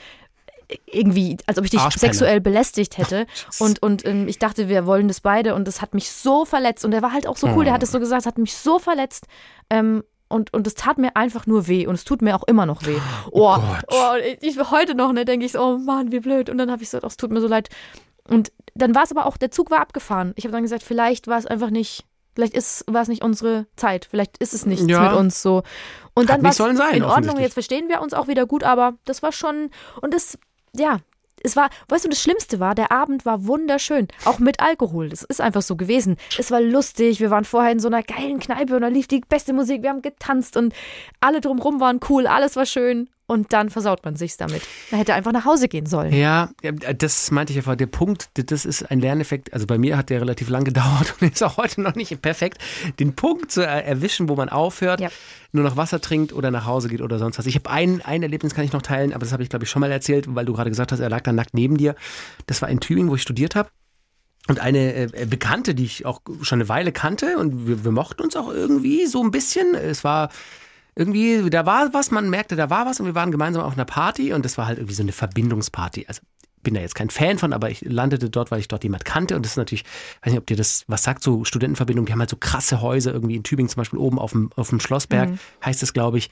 [0.85, 2.13] irgendwie, als ob ich dich Arschpenne.
[2.13, 3.25] sexuell belästigt hätte.
[3.59, 6.85] und und ähm, ich dachte, wir wollen das beide und das hat mich so verletzt.
[6.85, 7.63] Und er war halt auch so cool, oh.
[7.63, 9.27] der hat es so gesagt, es hat mich so verletzt.
[9.69, 12.65] Ähm, und, und es tat mir einfach nur weh und es tut mir auch immer
[12.65, 12.97] noch weh.
[13.31, 16.49] Oh, oh, oh ich, heute noch, ne, denke ich so, oh Mann, wie blöd.
[16.49, 17.69] Und dann habe ich gesagt, oh, es tut mir so leid.
[18.27, 20.33] Und dann war es aber auch, der Zug war abgefahren.
[20.35, 23.67] Ich habe dann gesagt, vielleicht war es einfach nicht, vielleicht ist, war es nicht unsere
[23.75, 25.09] Zeit, vielleicht ist es nichts ja.
[25.09, 25.63] mit uns so.
[26.13, 29.21] Und dann war es in Ordnung, jetzt verstehen wir uns auch wieder gut, aber das
[29.21, 29.69] war schon,
[30.01, 30.37] und das
[30.75, 30.99] ja,
[31.43, 34.07] es war, weißt du, das Schlimmste war, der Abend war wunderschön.
[34.25, 35.09] Auch mit Alkohol.
[35.09, 36.17] Das ist einfach so gewesen.
[36.37, 37.19] Es war lustig.
[37.19, 39.81] Wir waren vorher in so einer geilen Kneipe und da lief die beste Musik.
[39.81, 40.73] Wir haben getanzt und
[41.19, 42.27] alle drumherum waren cool.
[42.27, 44.61] Alles war schön und dann versaut man sich's damit.
[44.91, 46.13] Man hätte einfach nach Hause gehen sollen.
[46.13, 46.49] Ja,
[46.97, 47.77] das meinte ich einfach.
[47.77, 49.53] Der Punkt, das ist ein Lerneffekt.
[49.53, 52.57] Also bei mir hat der relativ lang gedauert und ist auch heute noch nicht perfekt,
[52.99, 55.09] den Punkt zu erwischen, wo man aufhört, ja.
[55.53, 57.45] nur noch Wasser trinkt oder nach Hause geht oder sonst was.
[57.45, 59.71] Ich habe ein, ein Erlebnis, kann ich noch teilen, aber das habe ich, glaube ich,
[59.71, 61.95] schon mal erzählt, weil du gerade gesagt hast, er lag dann nackt neben dir.
[62.47, 63.69] Das war in Tübingen, wo ich studiert habe.
[64.47, 68.23] Und eine äh, Bekannte, die ich auch schon eine Weile kannte und wir, wir mochten
[68.23, 69.73] uns auch irgendwie so ein bisschen.
[69.75, 70.29] Es war
[70.95, 73.85] irgendwie, da war was, man merkte, da war was und wir waren gemeinsam auf einer
[73.85, 76.05] Party und das war halt irgendwie so eine Verbindungsparty.
[76.07, 76.21] Also
[76.63, 79.35] bin da jetzt kein Fan von, aber ich landete dort, weil ich dort jemand kannte
[79.35, 79.83] und das ist natürlich,
[80.21, 83.13] weiß nicht, ob dir das was sagt, so Studentenverbindung, die haben halt so krasse Häuser
[83.13, 85.39] irgendwie in Tübingen zum Beispiel oben auf dem, auf dem Schlossberg, mhm.
[85.65, 86.29] heißt es, glaube ich.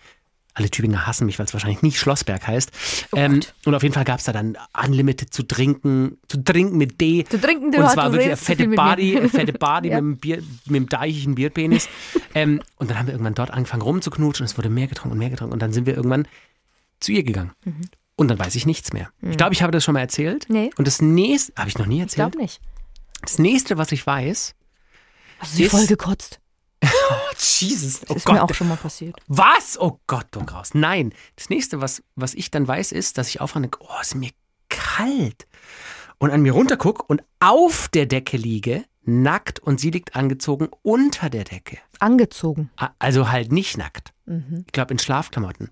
[0.56, 2.72] Alle Tübinger hassen mich, weil es wahrscheinlich nicht Schlossberg heißt.
[3.12, 6.78] Oh ähm, und auf jeden Fall gab es da dann Unlimited zu trinken, zu trinken
[6.78, 7.24] mit D.
[7.24, 8.68] Zu trinken, und du- es war du wirklich eine zu fette.
[8.68, 9.96] Body, eine fette Body Ja.
[10.02, 11.88] mit, einem Bier, mit einem deichigen Bierpenis.
[12.34, 15.20] ähm, und dann haben wir irgendwann dort angefangen rumzuknutschen und es wurde mehr getrunken und
[15.20, 15.54] mehr getrunken.
[15.54, 16.28] Und dann sind wir irgendwann
[17.00, 17.52] zu ihr gegangen.
[17.64, 17.82] Mhm.
[18.18, 19.10] Und dann weiß ich nichts mehr.
[19.22, 20.48] Ich glaube, ich habe das schon mal erzählt.
[20.50, 20.72] Nee.
[20.78, 22.32] Und das nächste, habe ich noch nie Ich erzählt.
[22.34, 22.60] glaube nicht.
[23.22, 24.56] Das nächste, was ich weiß,
[25.38, 26.40] Hast du sie voll gekotzt?
[27.40, 29.16] Jesus, oh ist Gott, mir auch schon mal passiert.
[29.28, 29.80] Was?
[29.80, 30.74] Oh Gott, du Graus.
[30.74, 31.14] Nein.
[31.36, 34.16] Das nächste, was, was ich dann weiß, ist, dass ich aufwache und denke, oh, ist
[34.16, 34.32] mir
[34.70, 35.48] kalt.
[36.18, 41.30] Und an mir runtergucke und auf der Decke liege, nackt und sie liegt angezogen unter
[41.30, 41.78] der Decke.
[42.00, 42.70] Angezogen.
[43.00, 44.14] Also halt nicht nackt.
[44.26, 44.64] Mhm.
[44.66, 45.70] Ich glaube in Schlafklamotten.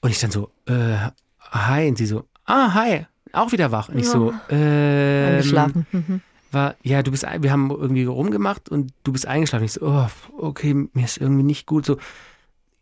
[0.00, 1.10] Und ich dann so, äh,
[1.50, 1.88] hi.
[1.88, 3.06] Und sie so, ah, hi.
[3.32, 3.88] Auch wieder wach.
[3.88, 5.86] Und ich so, ähm, Angeschlafen.
[5.90, 6.20] Mhm.
[6.52, 9.64] War, ja, du bist, wir haben irgendwie rumgemacht und du bist eingeschlafen.
[9.64, 10.06] Ich so, oh,
[10.38, 11.86] okay, mir ist irgendwie nicht gut.
[11.86, 11.98] So,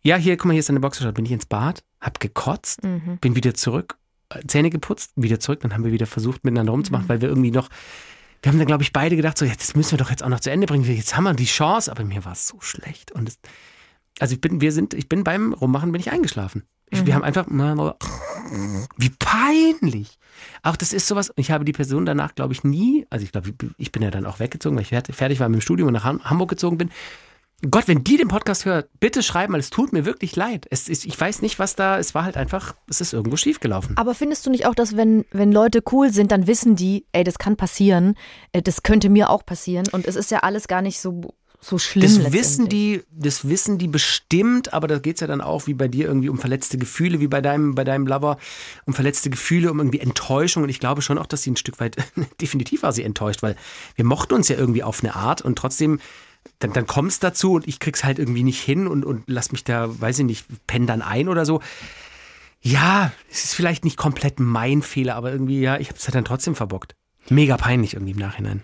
[0.02, 1.14] ja, hier, guck mal, hier ist deine Boxershot.
[1.14, 3.18] Bin ich ins Bad, hab gekotzt, Mhm.
[3.20, 3.96] bin wieder zurück,
[4.30, 5.60] äh, Zähne geputzt, wieder zurück.
[5.60, 6.76] Dann haben wir wieder versucht, miteinander Mhm.
[6.78, 7.68] rumzumachen, weil wir irgendwie noch,
[8.42, 10.28] wir haben dann, glaube ich, beide gedacht, so, jetzt das müssen wir doch jetzt auch
[10.28, 10.84] noch zu Ende bringen.
[10.84, 13.12] Jetzt haben wir die Chance, aber mir war es so schlecht.
[13.12, 13.38] Und es,
[14.20, 16.64] also ich bin, wir sind, ich bin beim Rummachen, bin ich eingeschlafen.
[16.92, 17.06] Mhm.
[17.06, 17.46] Wir haben einfach,
[18.96, 20.18] wie peinlich.
[20.62, 23.52] Auch das ist sowas, ich habe die Person danach, glaube ich, nie, also ich glaube,
[23.78, 26.04] ich bin ja dann auch weggezogen, weil ich fertig war mit dem Studium und nach
[26.04, 26.90] Ham- Hamburg gezogen bin.
[27.70, 30.66] Gott, wenn die den Podcast hört, bitte schreiben, weil es tut mir wirklich leid.
[30.70, 33.96] Es ist, ich weiß nicht, was da, es war halt einfach, es ist irgendwo schiefgelaufen.
[33.96, 37.24] Aber findest du nicht auch, dass wenn, wenn Leute cool sind, dann wissen die, ey,
[37.24, 38.16] das kann passieren,
[38.52, 41.32] äh, das könnte mir auch passieren und es ist ja alles gar nicht so,
[41.64, 42.02] so schlimm.
[42.02, 45.74] Das wissen die, das wissen die bestimmt, aber da geht es ja dann auch wie
[45.74, 48.36] bei dir irgendwie um verletzte Gefühle, wie bei deinem, bei deinem Lover,
[48.84, 50.62] um verletzte Gefühle, um irgendwie Enttäuschung.
[50.62, 51.96] Und ich glaube schon auch, dass sie ein Stück weit,
[52.40, 53.56] definitiv war sie enttäuscht, weil
[53.96, 56.00] wir mochten uns ja irgendwie auf eine Art und trotzdem,
[56.58, 59.50] dann, dann kommt es dazu und ich krieg's halt irgendwie nicht hin und, und lass
[59.50, 61.60] mich da, weiß ich nicht, penn dann ein oder so.
[62.60, 66.14] Ja, es ist vielleicht nicht komplett mein Fehler, aber irgendwie, ja, ich habe es halt
[66.14, 66.94] dann trotzdem verbockt.
[67.30, 68.62] Mega peinlich irgendwie im Nachhinein.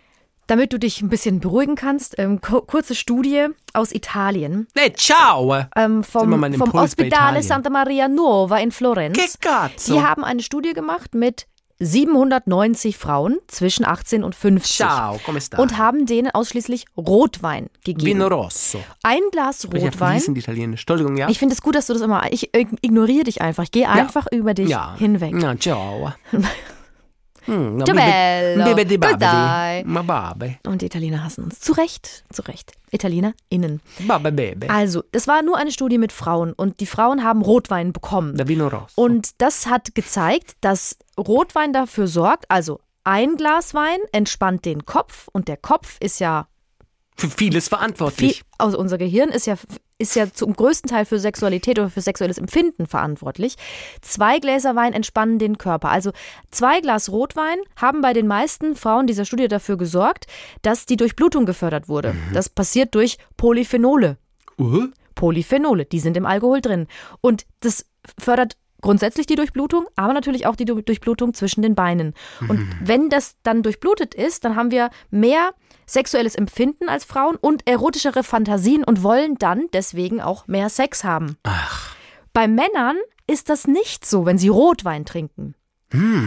[0.50, 5.54] Damit du dich ein bisschen beruhigen kannst, ähm, ku- kurze Studie aus Italien Ne, ciao!
[5.76, 7.42] ähm, vom, vom Italien.
[7.44, 9.16] Santa Maria Nuova in Florenz.
[9.16, 9.92] Che cazzo?
[9.94, 11.46] Die haben eine Studie gemacht mit
[11.78, 15.62] 790 Frauen zwischen 18 und 50 Ciao, come stai?
[15.62, 18.06] und haben denen ausschließlich Rotwein gegeben.
[18.06, 18.80] Vino Rosso.
[19.04, 20.14] Ein Glas Rotwein.
[20.14, 20.80] fließend Italienisch.
[20.80, 21.28] Entschuldigung, ja?
[21.28, 22.24] Ich finde es gut, dass du das immer.
[22.32, 23.62] Ich äh, ignoriere dich einfach.
[23.62, 24.96] Ich gehe einfach über dich ja.
[24.98, 25.40] hinweg.
[25.40, 26.12] Ja, ciao.
[27.50, 28.06] Hm, na, Ciao, bibe-
[28.56, 28.64] bello.
[28.64, 29.84] bibe di babedi.
[29.88, 30.58] Ma babe.
[30.66, 31.58] Und die Italiener hassen uns.
[31.60, 32.72] Zu Recht, zu Recht.
[32.92, 33.80] ItalienerInnen.
[34.06, 34.70] Babe bebe.
[34.70, 38.36] Also, das war nur eine Studie mit Frauen und die Frauen haben Rotwein bekommen.
[38.36, 38.86] Da Vino Rosso.
[38.94, 45.28] Und das hat gezeigt, dass Rotwein dafür sorgt, also ein Glas Wein entspannt den Kopf
[45.32, 46.46] und der Kopf ist ja
[47.20, 48.42] Für vieles viel, verantwortlich.
[48.58, 49.56] also unser Gehirn ist ja
[49.98, 53.56] ist ja zum größten Teil für Sexualität oder für sexuelles Empfinden verantwortlich.
[54.00, 55.90] Zwei Gläser Wein entspannen den Körper.
[55.90, 56.12] Also
[56.50, 60.26] zwei Glas Rotwein haben bei den meisten Frauen dieser Studie dafür gesorgt,
[60.62, 62.16] dass die Durchblutung gefördert wurde.
[62.32, 64.16] Das passiert durch Polyphenole.
[64.58, 66.86] Uh, Polyphenole, die sind im Alkohol drin.
[67.20, 67.84] Und das
[68.18, 72.14] fördert grundsätzlich die Durchblutung, aber natürlich auch die Du- Durchblutung zwischen den Beinen.
[72.48, 75.52] Und wenn das dann durchblutet ist, dann haben wir mehr
[75.86, 81.36] sexuelles Empfinden als Frauen und erotischere Fantasien und wollen dann deswegen auch mehr Sex haben.
[81.44, 81.94] ach.
[82.32, 85.54] Bei Männern ist das nicht so, wenn sie Rotwein trinken.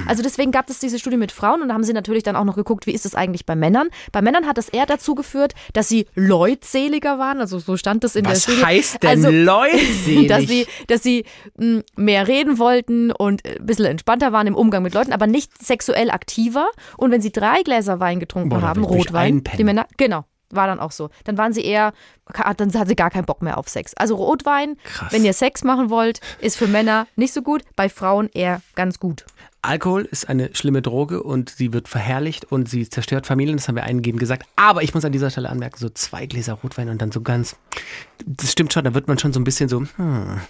[0.07, 2.43] Also deswegen gab es diese Studie mit Frauen und da haben sie natürlich dann auch
[2.43, 3.87] noch geguckt, wie ist es eigentlich bei Männern.
[4.11, 8.15] Bei Männern hat es eher dazu geführt, dass sie leutseliger waren, also so stand es
[8.15, 8.63] in der Was Studie.
[8.65, 10.27] heißt denn also, leutselig?
[10.27, 11.25] dass sie, dass sie
[11.57, 15.63] mh, mehr reden wollten und ein bisschen entspannter waren im Umgang mit Leuten, aber nicht
[15.63, 16.67] sexuell aktiver.
[16.97, 20.79] Und wenn sie drei Gläser Wein getrunken Boah, haben, Rotwein, die Männer, genau, war dann
[20.79, 21.09] auch so.
[21.23, 21.93] Dann waren sie eher,
[22.57, 23.93] dann hat sie gar keinen Bock mehr auf Sex.
[23.95, 25.11] Also Rotwein, Krass.
[25.11, 28.99] wenn ihr Sex machen wollt, ist für Männer nicht so gut, bei Frauen eher ganz
[28.99, 29.25] gut.
[29.63, 33.75] Alkohol ist eine schlimme Droge und sie wird verherrlicht und sie zerstört Familien, das haben
[33.75, 34.45] wir eingehend gesagt.
[34.55, 37.55] Aber ich muss an dieser Stelle anmerken, so zwei Gläser Rotwein und dann so ganz,
[38.25, 40.41] das stimmt schon, da wird man schon so ein bisschen so, hm,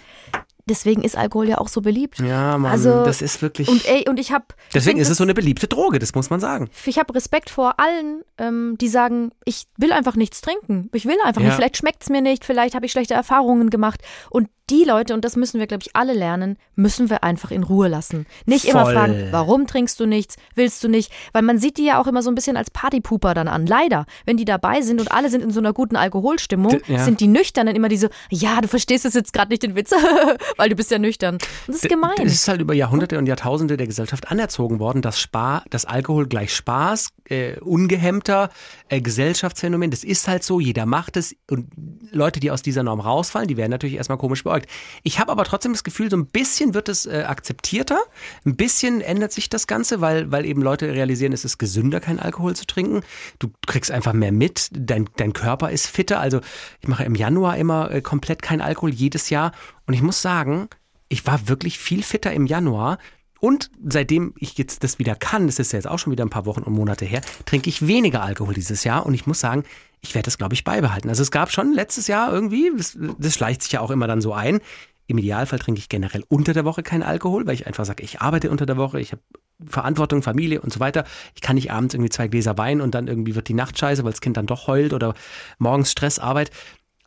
[0.66, 2.18] Deswegen ist Alkohol ja auch so beliebt.
[2.20, 5.22] ja, Mann, Also, das ist wirklich, Und ey, und ich habe deswegen ist es so
[5.22, 6.70] eine beliebte Droge, das muss man sagen.
[6.86, 10.88] ich habe Respekt vor allen, ähm, die sagen, ich will einfach nichts trinken.
[10.94, 11.48] Ich will einfach Ja.
[11.48, 11.56] nicht.
[11.56, 14.00] Vielleicht schmeckt es mir nicht, vielleicht habe ich schlechte Erfahrungen gemacht.
[14.30, 17.62] Und die Leute, und das müssen wir, glaube ich, alle lernen, müssen wir einfach in
[17.62, 18.26] Ruhe lassen.
[18.46, 18.94] Nicht immer Voll.
[18.94, 21.12] fragen, warum trinkst du nichts, willst du nicht?
[21.32, 23.66] Weil man sieht die ja auch immer so ein bisschen als Partypooper dann an.
[23.66, 27.04] Leider, wenn die dabei sind und alle sind in so einer guten Alkoholstimmung, D- ja.
[27.04, 29.90] sind die Nüchternen immer diese, ja, du verstehst es jetzt gerade nicht den Witz,
[30.56, 31.34] weil du bist ja nüchtern.
[31.34, 32.14] Und das ist gemein.
[32.22, 36.26] Es ist halt über Jahrhunderte und Jahrtausende der Gesellschaft anerzogen worden, dass Spar, dass Alkohol
[36.26, 38.50] gleich Spaß, äh, ungehemmter
[38.88, 41.68] äh, Gesellschaftsphänomen, das ist halt so, jeder macht es und
[42.10, 44.53] Leute, die aus dieser Norm rausfallen, die werden natürlich erstmal komisch beäugt.
[44.54, 44.70] Beäugt.
[45.02, 48.00] Ich habe aber trotzdem das Gefühl, so ein bisschen wird es äh, akzeptierter,
[48.44, 52.20] ein bisschen ändert sich das Ganze, weil, weil eben Leute realisieren, es ist gesünder, keinen
[52.20, 53.02] Alkohol zu trinken.
[53.38, 56.20] Du kriegst einfach mehr mit, dein, dein Körper ist fitter.
[56.20, 56.40] Also
[56.80, 59.52] ich mache im Januar immer äh, komplett keinen Alkohol, jedes Jahr.
[59.86, 60.68] Und ich muss sagen,
[61.08, 62.98] ich war wirklich viel fitter im Januar.
[63.40, 66.30] Und seitdem ich jetzt das wieder kann, das ist ja jetzt auch schon wieder ein
[66.30, 69.04] paar Wochen und Monate her, trinke ich weniger Alkohol dieses Jahr.
[69.04, 69.64] Und ich muss sagen,
[70.04, 71.08] ich werde das, glaube ich, beibehalten.
[71.08, 74.20] Also es gab schon letztes Jahr irgendwie, das, das schleicht sich ja auch immer dann
[74.20, 74.60] so ein.
[75.06, 78.20] Im Idealfall trinke ich generell unter der Woche keinen Alkohol, weil ich einfach sage, ich
[78.20, 79.22] arbeite unter der Woche, ich habe
[79.66, 81.04] Verantwortung, Familie und so weiter.
[81.34, 84.04] Ich kann nicht abends irgendwie zwei Gläser Wein und dann irgendwie wird die Nacht scheiße,
[84.04, 85.14] weil das Kind dann doch heult oder
[85.58, 86.50] morgens Stress, Arbeit.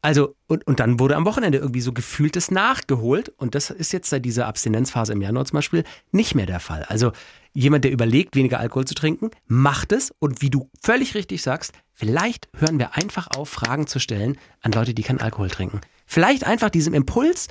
[0.02, 3.30] Also, und, und dann wurde am Wochenende irgendwie so gefühltes nachgeholt.
[3.38, 6.84] Und das ist jetzt seit dieser Abstinenzphase im Januar zum Beispiel nicht mehr der Fall.
[6.84, 7.12] Also
[7.54, 10.14] jemand, der überlegt, weniger Alkohol zu trinken, macht es.
[10.20, 14.72] Und wie du völlig richtig sagst, vielleicht hören wir einfach auf, Fragen zu stellen an
[14.72, 15.82] Leute, die keinen Alkohol trinken.
[16.06, 17.48] Vielleicht einfach diesem Impuls,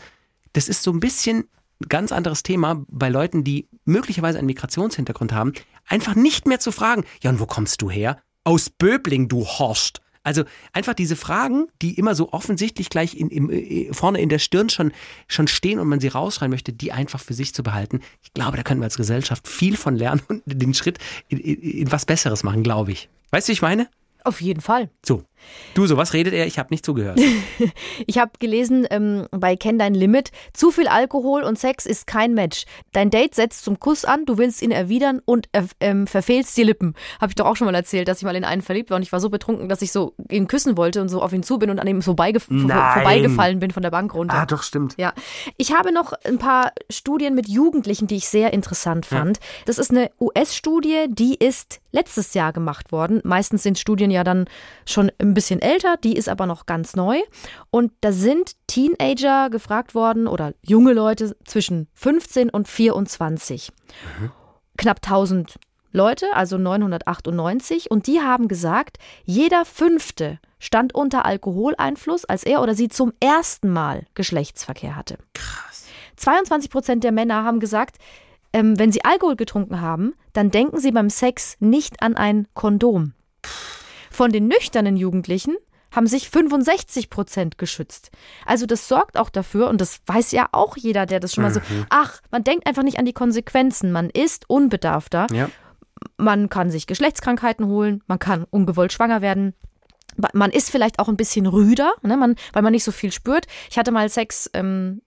[0.53, 1.49] das ist so ein bisschen
[1.81, 5.53] ein ganz anderes Thema bei Leuten, die möglicherweise einen Migrationshintergrund haben,
[5.87, 8.19] einfach nicht mehr zu fragen, ja, und wo kommst du her?
[8.45, 10.01] Aus Böbling, du Horst.
[10.27, 14.41] Also einfach diese Fragen, die immer so offensichtlich gleich in, in, äh, vorne in der
[14.41, 14.91] Stirn schon,
[15.29, 18.01] schon stehen und man sie rausschreien möchte, die einfach für sich zu behalten.
[18.25, 21.61] Ich glaube, da können wir als Gesellschaft viel von lernen und den Schritt in, in,
[21.61, 23.09] in was Besseres machen, glaube ich.
[23.31, 23.89] Weißt du, wie ich meine?
[24.25, 24.91] Auf jeden Fall.
[25.05, 25.23] So.
[25.75, 26.47] Du, so was redet er?
[26.47, 27.21] Ich habe nicht zugehört.
[28.07, 32.35] ich habe gelesen ähm, bei Kenn dein Limit, zu viel Alkohol und Sex ist kein
[32.35, 32.65] Match.
[32.93, 36.63] Dein Date setzt zum Kuss an, du willst ihn erwidern und er, ähm, verfehlst die
[36.63, 36.95] Lippen.
[37.21, 39.03] Habe ich doch auch schon mal erzählt, dass ich mal in einen verliebt war und
[39.03, 41.59] ich war so betrunken, dass ich so ihn küssen wollte und so auf ihn zu
[41.59, 44.35] bin und an ihm vorbeigef vorbeigefallen bin von der Bank runter.
[44.35, 44.95] Ah, doch, stimmt.
[44.97, 45.13] Ja.
[45.57, 49.37] Ich habe noch ein paar Studien mit Jugendlichen, die ich sehr interessant fand.
[49.39, 49.43] Ja.
[49.67, 53.21] Das ist eine US-Studie, die ist letztes Jahr gemacht worden.
[53.25, 54.47] Meistens sind Studien ja dann
[54.85, 57.21] schon ein bisschen älter, die ist aber noch ganz neu.
[57.71, 63.73] Und da sind Teenager gefragt worden oder junge Leute zwischen 15 und 24.
[64.19, 64.33] Mhm.
[64.77, 65.59] Knapp 1000
[65.93, 67.91] Leute, also 998.
[67.91, 73.71] Und die haben gesagt, jeder Fünfte stand unter Alkoholeinfluss, als er oder sie zum ersten
[73.71, 75.19] Mal Geschlechtsverkehr hatte.
[75.35, 75.87] Krass.
[76.17, 77.97] 22 Prozent der Männer haben gesagt,
[78.53, 83.13] ähm, wenn sie Alkohol getrunken haben, dann denken sie beim Sex nicht an ein Kondom.
[84.17, 85.57] Von den nüchternen Jugendlichen
[85.95, 88.11] haben sich 65 Prozent geschützt.
[88.47, 91.53] Also das sorgt auch dafür, und das weiß ja auch jeder, der das schon mal
[91.53, 91.85] so, mhm.
[91.91, 95.51] ach, man denkt einfach nicht an die Konsequenzen, man ist unbedarfter, ja.
[96.17, 99.53] man kann sich Geschlechtskrankheiten holen, man kann ungewollt schwanger werden.
[100.33, 103.47] Man ist vielleicht auch ein bisschen rüder, ne, man, weil man nicht so viel spürt.
[103.69, 105.03] Ich hatte mal Sex, ähm,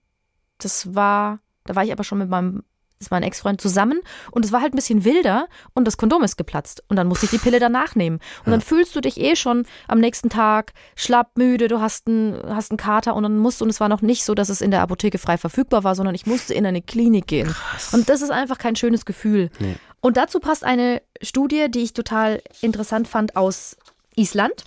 [0.58, 2.62] das war, da war ich aber schon mit meinem
[3.00, 6.22] das war ein Ex-Freund zusammen und es war halt ein bisschen wilder und das Kondom
[6.22, 8.52] ist geplatzt und dann musste ich die Pille danach nehmen und ja.
[8.52, 12.70] dann fühlst du dich eh schon am nächsten Tag schlapp, müde, du hast einen, hast
[12.70, 14.70] einen Kater und dann musst du, und es war noch nicht so, dass es in
[14.70, 17.94] der Apotheke frei verfügbar war, sondern ich musste in eine Klinik gehen Krass.
[17.94, 19.50] und das ist einfach kein schönes Gefühl.
[19.58, 19.76] Nee.
[20.02, 23.76] Und dazu passt eine Studie, die ich total interessant fand aus
[24.14, 24.64] Island.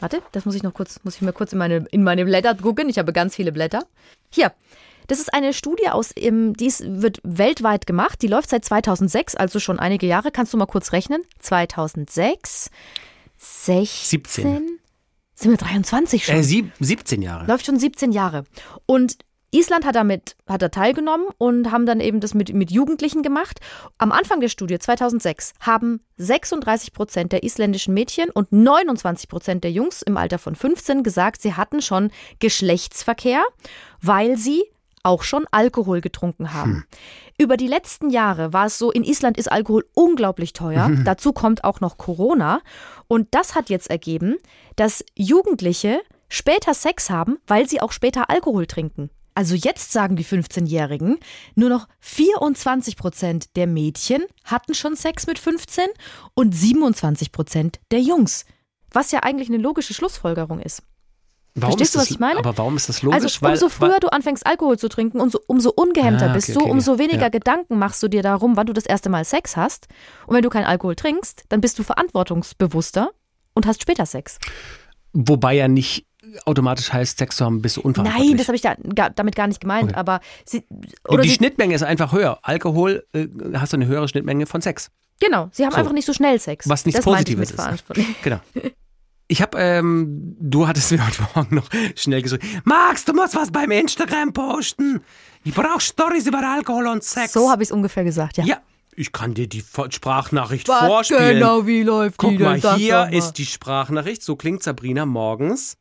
[0.00, 2.54] Warte, das muss ich noch kurz, muss ich mir kurz in meine, in meine Blätter
[2.54, 2.88] gucken.
[2.88, 3.84] Ich habe ganz viele Blätter.
[4.30, 4.52] Hier,
[5.06, 8.22] das ist eine Studie aus, die wird weltweit gemacht.
[8.22, 10.30] Die läuft seit 2006, also schon einige Jahre.
[10.30, 11.22] Kannst du mal kurz rechnen?
[11.40, 12.70] 2006,
[13.38, 14.22] 16.
[14.22, 14.80] 17.
[15.34, 16.36] Sind wir 23 schon?
[16.36, 17.46] Äh, sieb, 17 Jahre.
[17.46, 18.44] Läuft schon 17 Jahre.
[18.86, 19.18] Und
[19.54, 23.60] Island hat damit hat da teilgenommen und haben dann eben das mit, mit Jugendlichen gemacht.
[23.98, 29.70] Am Anfang der Studie 2006 haben 36 Prozent der isländischen Mädchen und 29 Prozent der
[29.70, 33.44] Jungs im Alter von 15 gesagt, sie hatten schon Geschlechtsverkehr,
[34.00, 34.64] weil sie
[35.04, 36.72] auch schon Alkohol getrunken haben.
[36.72, 36.84] Hm.
[37.38, 40.88] Über die letzten Jahre war es so, in Island ist Alkohol unglaublich teuer.
[40.88, 41.04] Mhm.
[41.04, 42.60] Dazu kommt auch noch Corona.
[43.06, 44.36] Und das hat jetzt ergeben,
[44.76, 49.10] dass Jugendliche später Sex haben, weil sie auch später Alkohol trinken.
[49.34, 51.18] Also jetzt sagen die 15-Jährigen,
[51.56, 55.86] nur noch 24 Prozent der Mädchen hatten schon Sex mit 15
[56.34, 58.44] und 27 Prozent der Jungs.
[58.92, 60.82] Was ja eigentlich eine logische Schlussfolgerung ist.
[61.56, 62.38] Warum Verstehst du, was das, ich meine?
[62.40, 63.40] Aber warum ist das logisch?
[63.40, 66.56] Also umso früher weil, du anfängst Alkohol zu trinken, umso, umso ungehemmter ah, okay, bist
[66.56, 67.28] du, okay, umso weniger ja.
[67.28, 69.86] Gedanken machst du dir darum, wann du das erste Mal Sex hast.
[70.26, 73.10] Und wenn du keinen Alkohol trinkst, dann bist du verantwortungsbewusster
[73.54, 74.38] und hast später Sex.
[75.12, 76.06] Wobei ja nicht
[76.44, 78.30] automatisch heißt, Sex zu haben, bist du unverantwortlich.
[78.30, 79.90] Nein, das habe ich da, gar, damit gar nicht gemeint.
[79.90, 79.94] Okay.
[79.94, 80.64] Aber sie,
[81.06, 82.38] oder die, die Schnittmenge ist einfach höher.
[82.42, 84.90] Alkohol äh, hast du eine höhere Schnittmenge von Sex.
[85.20, 85.78] Genau, sie haben so.
[85.78, 86.68] einfach nicht so schnell Sex.
[86.68, 87.84] Was nichts Positives ist.
[88.22, 88.40] Genau.
[89.26, 93.50] Ich habe, ähm, du hattest mir heute Morgen noch schnell gesagt, Max, du musst was
[93.50, 95.00] beim Instagram posten.
[95.44, 97.32] Ich brauche Stories über Alkohol und Sex.
[97.32, 98.44] So habe ich es ungefähr gesagt, ja.
[98.44, 98.62] Ja,
[98.94, 101.34] ich kann dir die Sprachnachricht was vorspielen.
[101.34, 104.22] Genau, wie läuft Guck die mal, hier ist die Sprachnachricht.
[104.22, 105.78] So klingt Sabrina morgens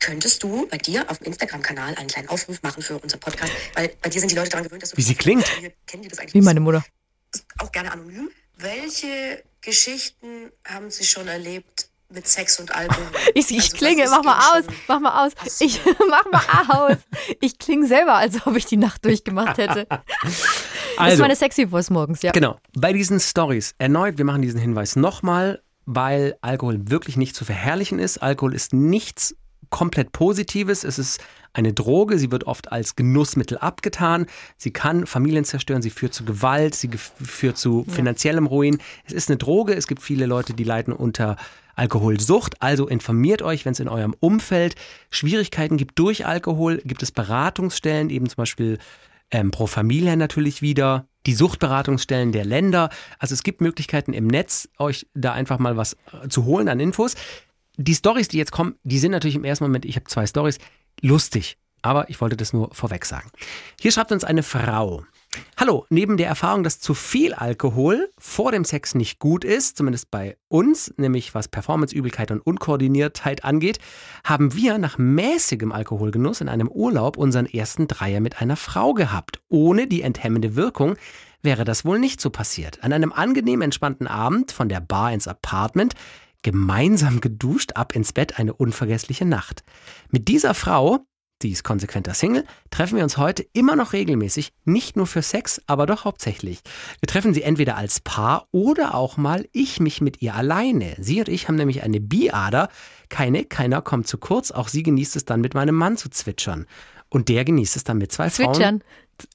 [0.00, 3.52] könntest du bei dir auf dem Instagram-Kanal einen kleinen Aufruf machen für unseren Podcast?
[3.74, 4.96] Weil bei dir sind die Leute daran gewöhnt, dass du.
[4.96, 5.44] Wie sie klingt.
[5.86, 6.34] Kennen die das eigentlich?
[6.34, 6.82] Wie meine Mutter.
[7.58, 8.30] Auch gerne anonym.
[8.56, 13.04] Welche Geschichten haben Sie schon erlebt mit Sex und Alkohol?
[13.34, 15.34] Ich, ich Also, klinge, mach mal aus, mach mal aus.
[15.34, 15.70] passiert?
[15.70, 15.80] Ich
[16.10, 16.96] mach mal aus.
[17.40, 19.86] Ich klinge selber, als ob ich die Nacht durchgemacht hätte.
[20.22, 22.32] Das ist Also, meine sexy Voice morgens, ja.
[22.32, 22.58] genau.
[22.76, 27.98] Bei diesen Stories, erneut, wir machen diesen Hinweis nochmal, weil Alkohol wirklich nicht zu verherrlichen
[27.98, 28.18] ist.
[28.18, 29.34] Alkohol ist nichts
[29.70, 30.84] komplett Positives.
[30.84, 31.20] Es ist
[31.52, 32.18] eine Droge.
[32.18, 34.26] Sie wird oft als Genussmittel abgetan.
[34.58, 35.80] Sie kann Familien zerstören.
[35.80, 36.74] Sie führt zu Gewalt.
[36.74, 38.78] Sie führt zu finanziellem Ruin.
[39.06, 39.74] Es ist eine Droge.
[39.74, 41.36] Es gibt viele Leute, die leiden unter
[41.80, 42.60] Alkoholsucht.
[42.60, 44.74] Also informiert euch, wenn es in eurem Umfeld
[45.10, 46.82] Schwierigkeiten gibt durch Alkohol.
[46.84, 48.78] Gibt es Beratungsstellen, eben zum Beispiel
[49.30, 52.90] ähm, Pro Familia natürlich wieder, die Suchtberatungsstellen der Länder.
[53.18, 56.80] Also es gibt Möglichkeiten im Netz, euch da einfach mal was äh, zu holen an
[56.80, 57.14] Infos.
[57.78, 60.58] Die Stories, die jetzt kommen, die sind natürlich im ersten Moment, ich habe zwei Stories,
[61.00, 61.56] lustig.
[61.82, 63.30] Aber ich wollte das nur vorweg sagen.
[63.80, 65.04] Hier schreibt uns eine Frau.
[65.56, 70.10] Hallo, neben der Erfahrung, dass zu viel Alkohol vor dem Sex nicht gut ist, zumindest
[70.10, 73.78] bei uns, nämlich was Performanceübelkeit und Unkoordiniertheit angeht,
[74.24, 79.40] haben wir nach mäßigem Alkoholgenuss in einem Urlaub unseren ersten Dreier mit einer Frau gehabt.
[79.48, 80.96] Ohne die enthemmende Wirkung
[81.42, 82.82] wäre das wohl nicht so passiert.
[82.82, 85.94] An einem angenehm entspannten Abend von der Bar ins Apartment
[86.42, 89.62] gemeinsam geduscht, ab ins Bett, eine unvergessliche Nacht.
[90.10, 91.00] Mit dieser Frau,
[91.42, 95.60] die ist konsequenter Single, treffen wir uns heute immer noch regelmäßig, nicht nur für Sex,
[95.66, 96.60] aber doch hauptsächlich.
[97.00, 100.96] Wir treffen sie entweder als Paar oder auch mal ich mich mit ihr alleine.
[100.98, 102.68] Sie und ich haben nämlich eine Biader.
[103.08, 104.50] Keine, keiner kommt zu kurz.
[104.50, 106.66] Auch sie genießt es dann mit meinem Mann zu zwitschern.
[107.08, 108.54] Und der genießt es dann mit zwei Frauen.
[108.54, 108.84] Zwitschern.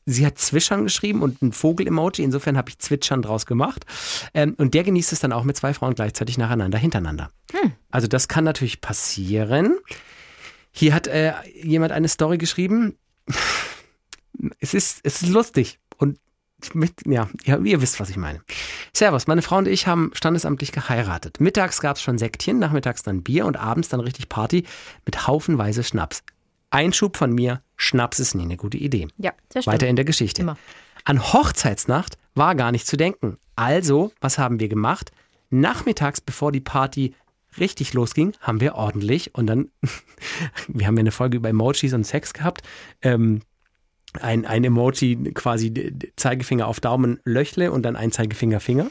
[0.05, 2.23] Sie hat Zwischern geschrieben und ein Vogel-Emoji.
[2.23, 3.85] Insofern habe ich Zwitschern draus gemacht.
[4.33, 7.29] Ähm, und der genießt es dann auch mit zwei Frauen gleichzeitig nacheinander, hintereinander.
[7.91, 9.77] Also das kann natürlich passieren.
[10.77, 12.97] Hier hat äh, jemand eine Story geschrieben.
[14.59, 15.79] Es ist, es ist lustig.
[15.97, 16.19] Und
[16.61, 18.41] ich möchte, ja, ihr, ihr wisst, was ich meine.
[18.93, 21.39] Servus, meine Frau und ich haben standesamtlich geheiratet.
[21.39, 24.65] Mittags gab es schon Säckchen, nachmittags dann Bier und abends dann richtig Party
[25.05, 26.23] mit haufenweise Schnaps.
[26.71, 29.07] Einschub von mir, Schnaps ist nie eine gute Idee.
[29.17, 29.73] Ja, sehr stimmt.
[29.73, 30.41] Weiter in der Geschichte.
[30.41, 30.57] Immer.
[31.05, 33.37] An Hochzeitsnacht war gar nicht zu denken.
[33.55, 35.13] Also, was haben wir gemacht?
[35.49, 37.13] Nachmittags, bevor die Party
[37.59, 39.69] richtig losging, haben wir ordentlich und dann,
[40.67, 42.61] wir haben ja eine Folge über Emojis und Sex gehabt,
[43.01, 43.41] ähm,
[44.21, 45.73] ein, ein Emoji quasi
[46.15, 48.87] Zeigefinger auf Daumen Löchle und dann ein Zeigefinger Finger.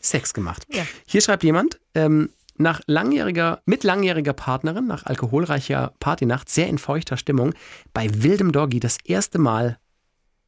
[0.00, 0.64] Sex gemacht.
[0.72, 0.84] Ja.
[1.06, 7.16] Hier schreibt jemand, ähm, nach langjähriger, mit langjähriger Partnerin, nach alkoholreicher Partynacht, sehr in feuchter
[7.16, 7.52] Stimmung,
[7.92, 9.78] bei wildem Doggy das erste Mal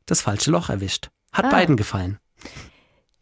[0.06, 1.10] das falsche Loch erwischt.
[1.32, 1.50] Hat Ah.
[1.50, 2.18] beiden gefallen.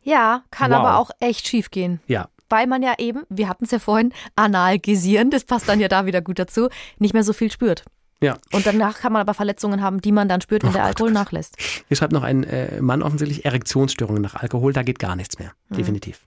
[0.03, 0.79] Ja, kann Wow.
[0.79, 2.01] aber auch echt schief gehen.
[2.07, 2.29] Ja.
[2.49, 6.07] Weil man ja eben, wir hatten es ja vorhin, analgesieren, das passt dann ja da
[6.07, 6.68] wieder gut dazu,
[6.99, 7.84] nicht mehr so viel spürt.
[8.20, 8.36] Ja.
[8.53, 10.88] Und danach kann man aber Verletzungen haben, die man dann spürt, wenn Oh der Gott,
[10.88, 11.24] Alkohol oh Gott.
[11.24, 11.57] nachlässt.
[11.86, 15.53] Hier schreibt noch ein äh, Mann offensichtlich Erektionsstörungen nach Alkohol, da geht gar nichts mehr.
[15.68, 15.76] Mhm.
[15.76, 16.20] Definitiv.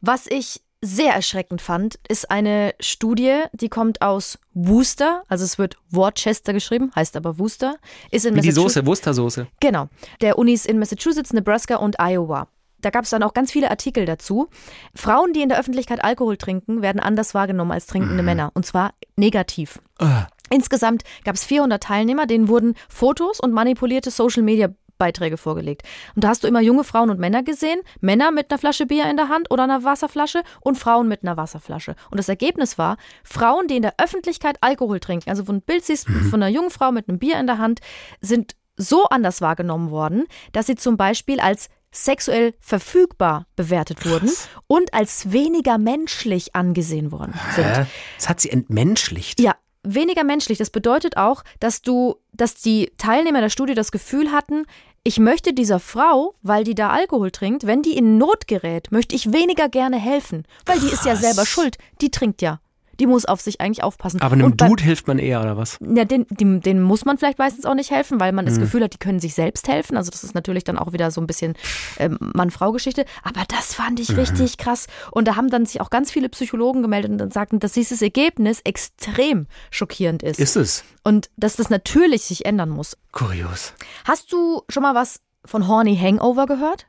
[0.00, 5.76] Was ich sehr erschreckend fand, ist eine Studie, die kommt aus Worcester, also es wird
[5.90, 7.76] Worcester geschrieben, heißt aber Worcester,
[8.10, 9.46] ist in Wie die Soße, Worcestersoße.
[9.60, 9.88] Genau,
[10.20, 12.48] der Unis in Massachusetts, Nebraska und Iowa.
[12.82, 14.48] Da gab es dann auch ganz viele Artikel dazu.
[14.94, 18.50] Frauen, die in der Öffentlichkeit Alkohol trinken, werden anders wahrgenommen als trinkende Männer.
[18.54, 19.80] Und zwar negativ.
[19.98, 25.82] Ah, Insgesamt gab es 400 Teilnehmer, denen wurden Fotos und manipulierte Social-Media-Beiträge vorgelegt.
[26.14, 29.08] Und da hast du immer junge Frauen und Männer gesehen, Männer mit einer Flasche Bier
[29.08, 31.94] in der Hand oder einer Wasserflasche und Frauen mit einer Wasserflasche.
[32.10, 35.86] Und das Ergebnis war, Frauen, die in der Öffentlichkeit Alkohol trinken, also du ein Bild
[35.86, 37.80] siehst von einer jungen Frau mit einem Bier in der Hand,
[38.20, 44.30] sind so anders wahrgenommen worden, dass sie zum Beispiel als sexuell verfügbar bewertet wurden
[44.66, 47.64] und als weniger menschlich angesehen worden sind.
[47.64, 47.86] Hä?
[48.16, 49.40] Das hat sie entmenschlicht.
[49.40, 50.58] Ja, weniger menschlich.
[50.58, 54.64] Das bedeutet auch, dass du, dass die Teilnehmer der Studie das Gefühl hatten,
[55.04, 59.16] ich möchte dieser Frau, weil die da Alkohol trinkt, wenn die in Not gerät, möchte
[59.16, 61.22] ich weniger gerne helfen, weil die ist ja Krass.
[61.22, 61.76] selber schuld.
[62.00, 62.60] Die trinkt ja.
[63.00, 64.20] Die muss auf sich eigentlich aufpassen.
[64.20, 65.78] Aber einem beim- Dude hilft man eher, oder was?
[65.80, 68.60] ja, den, dem, den muss man vielleicht meistens auch nicht helfen, weil man das Mhm.
[68.60, 69.96] Gefühl hat, die können sich selbst helfen.
[69.96, 71.54] Also das ist natürlich dann auch wieder so ein bisschen
[71.98, 73.04] ähm, Mann-Frau-Geschichte.
[73.22, 74.02] Aber das fand Mhm.
[74.02, 74.86] ich richtig krass.
[75.10, 78.60] Und da haben dann sich auch ganz viele Psychologen gemeldet und sagten, dass dieses Ergebnis
[78.64, 80.38] extrem schockierend ist.
[80.38, 80.84] Ist es?
[81.04, 82.96] Und dass das natürlich sich ändern muss.
[83.12, 83.72] Kurios.
[84.04, 86.86] Hast du schon mal was von Horny Hangover gehört?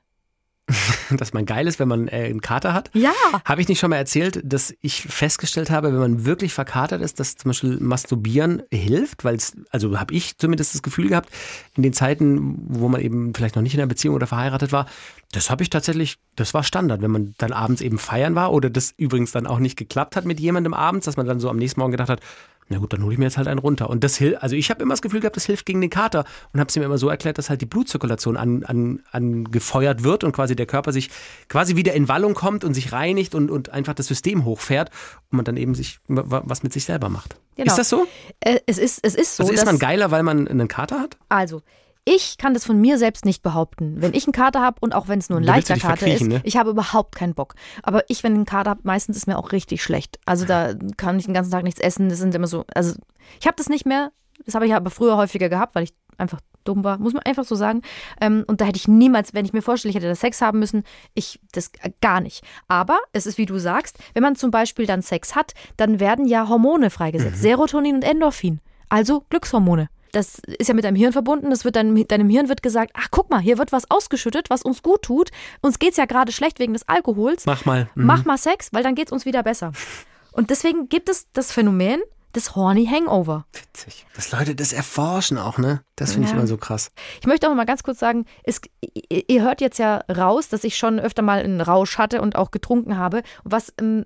[1.17, 2.89] Dass man geil ist, wenn man äh, einen Kater hat.
[2.93, 3.11] Ja.
[3.43, 7.19] Habe ich nicht schon mal erzählt, dass ich festgestellt habe, wenn man wirklich verkatert ist,
[7.19, 11.29] dass zum Beispiel Masturbieren hilft, weil es, also habe ich zumindest das Gefühl gehabt,
[11.75, 14.85] in den Zeiten, wo man eben vielleicht noch nicht in einer Beziehung oder verheiratet war,
[15.33, 18.69] das habe ich tatsächlich, das war Standard, wenn man dann abends eben feiern war oder
[18.69, 21.57] das übrigens dann auch nicht geklappt hat mit jemandem abends, dass man dann so am
[21.57, 22.21] nächsten Morgen gedacht hat,
[22.69, 23.89] Na gut, dann hole ich mir jetzt halt einen runter.
[23.89, 26.25] Und das hilft, also ich habe immer das Gefühl gehabt, das hilft gegen den Kater
[26.53, 30.23] und habe es mir immer so erklärt, dass halt die Blutzirkulation an, an, angefeuert wird
[30.23, 31.09] und quasi der Körper sich
[31.49, 34.89] quasi wieder in Wallung kommt und sich reinigt und, und einfach das System hochfährt
[35.31, 37.35] und man dann eben sich was mit sich selber macht.
[37.55, 37.67] Genau.
[37.67, 38.07] Ist das so?
[38.39, 39.43] Äh, es, ist, es ist so.
[39.43, 41.17] Also ist man geiler, weil man einen Kater hat?
[41.29, 41.61] Also,
[42.05, 44.01] ich kann das von mir selbst nicht behaupten.
[44.01, 46.41] Wenn ich einen Kater habe und auch wenn es nur ein leichter Kater ist, ne?
[46.43, 47.55] ich habe überhaupt keinen Bock.
[47.81, 50.19] Aber ich, wenn ich einen Kater habe, meistens ist mir auch richtig schlecht.
[50.25, 52.09] Also da kann ich den ganzen Tag nichts essen.
[52.09, 52.95] Das sind immer so, also
[53.39, 54.11] ich habe das nicht mehr.
[54.45, 57.43] Das habe ich aber früher häufiger gehabt, weil ich einfach dumm war, muss man einfach
[57.43, 57.81] so sagen.
[58.19, 60.59] Ähm, und da hätte ich niemals, wenn ich mir vorstelle, ich hätte da Sex haben
[60.59, 60.83] müssen,
[61.13, 62.43] ich das äh, gar nicht.
[62.67, 66.25] Aber es ist, wie du sagst, wenn man zum Beispiel dann Sex hat, dann werden
[66.25, 69.89] ja Hormone freigesetzt, Serotonin und Endorphin, also Glückshormone.
[70.13, 71.49] Das ist ja mit deinem Hirn verbunden.
[71.49, 74.61] Das wird deinem, deinem Hirn wird gesagt, ach guck mal, hier wird was ausgeschüttet, was
[74.61, 75.31] uns gut tut.
[75.61, 77.45] Uns geht's ja gerade schlecht wegen des Alkohols.
[77.45, 77.89] Mach mal.
[77.95, 78.05] Mhm.
[78.05, 79.73] Mach mal Sex, weil dann geht's uns wieder besser.
[80.31, 81.99] Und deswegen gibt es das Phänomen
[82.35, 83.45] des Horny Hangover.
[83.53, 84.07] Witzig.
[84.15, 85.81] Dass Leute das erforschen auch, ne?
[85.95, 86.37] Das finde ich Ja.
[86.39, 86.89] immer so krass.
[87.21, 90.75] Ich möchte auch mal ganz kurz sagen, es, ihr hört jetzt ja raus, dass ich
[90.75, 93.21] schon öfter mal einen Rausch hatte und auch getrunken habe.
[93.43, 94.05] Was ähm,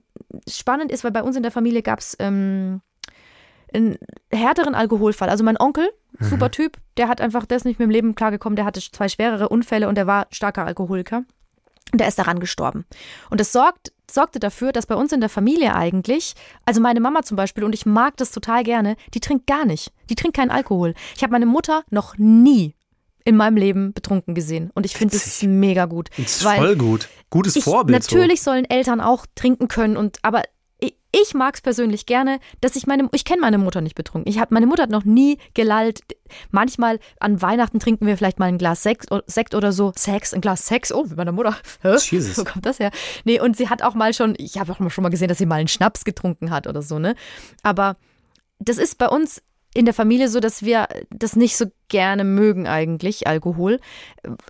[0.49, 2.81] spannend ist, weil bei uns in der Familie gab es ähm,
[3.73, 3.97] einen
[4.31, 5.29] härteren Alkoholfall.
[5.29, 5.89] Also mein Onkel,
[6.19, 9.09] super Typ, der hat einfach, der ist nicht mit dem Leben klargekommen, der hatte zwei
[9.09, 11.23] schwerere Unfälle und der war starker Alkoholiker.
[11.91, 12.85] Und der ist daran gestorben.
[13.29, 16.33] Und das sorgt, sorgte dafür, dass bei uns in der Familie eigentlich,
[16.65, 19.93] also meine Mama zum Beispiel, und ich mag das total gerne, die trinkt gar nicht.
[20.09, 20.95] Die trinkt keinen Alkohol.
[21.15, 22.75] Ich habe meine Mutter noch nie
[23.23, 24.71] in meinem Leben betrunken gesehen.
[24.73, 25.49] Und ich finde es Witzig.
[25.49, 26.09] mega gut.
[26.17, 27.09] Das ist Weil voll gut.
[27.29, 27.99] Gutes ich, Vorbild.
[27.99, 30.43] Natürlich sollen Eltern auch trinken können und aber
[30.79, 34.29] ich, mag es persönlich gerne, dass ich meine ich kenne meine Mutter nicht betrunken.
[34.29, 36.01] Ich hab, meine Mutter hat noch nie gelallt.
[36.51, 39.91] Manchmal an Weihnachten trinken wir vielleicht mal ein Glas Sekt, Sekt oder so.
[39.95, 40.91] Sex, ein Glas Sex.
[40.91, 41.55] Oh, mit meiner Mutter.
[41.81, 41.95] Hä?
[41.97, 42.37] Jesus.
[42.37, 42.91] Wo kommt das her?
[43.23, 45.37] Nee, und sie hat auch mal schon, ich habe auch mal schon mal gesehen, dass
[45.37, 47.15] sie mal einen Schnaps getrunken hat oder so, ne?
[47.63, 47.97] Aber
[48.59, 49.41] das ist bei uns
[49.73, 53.79] in der Familie so, dass wir das nicht so gerne mögen eigentlich, Alkohol,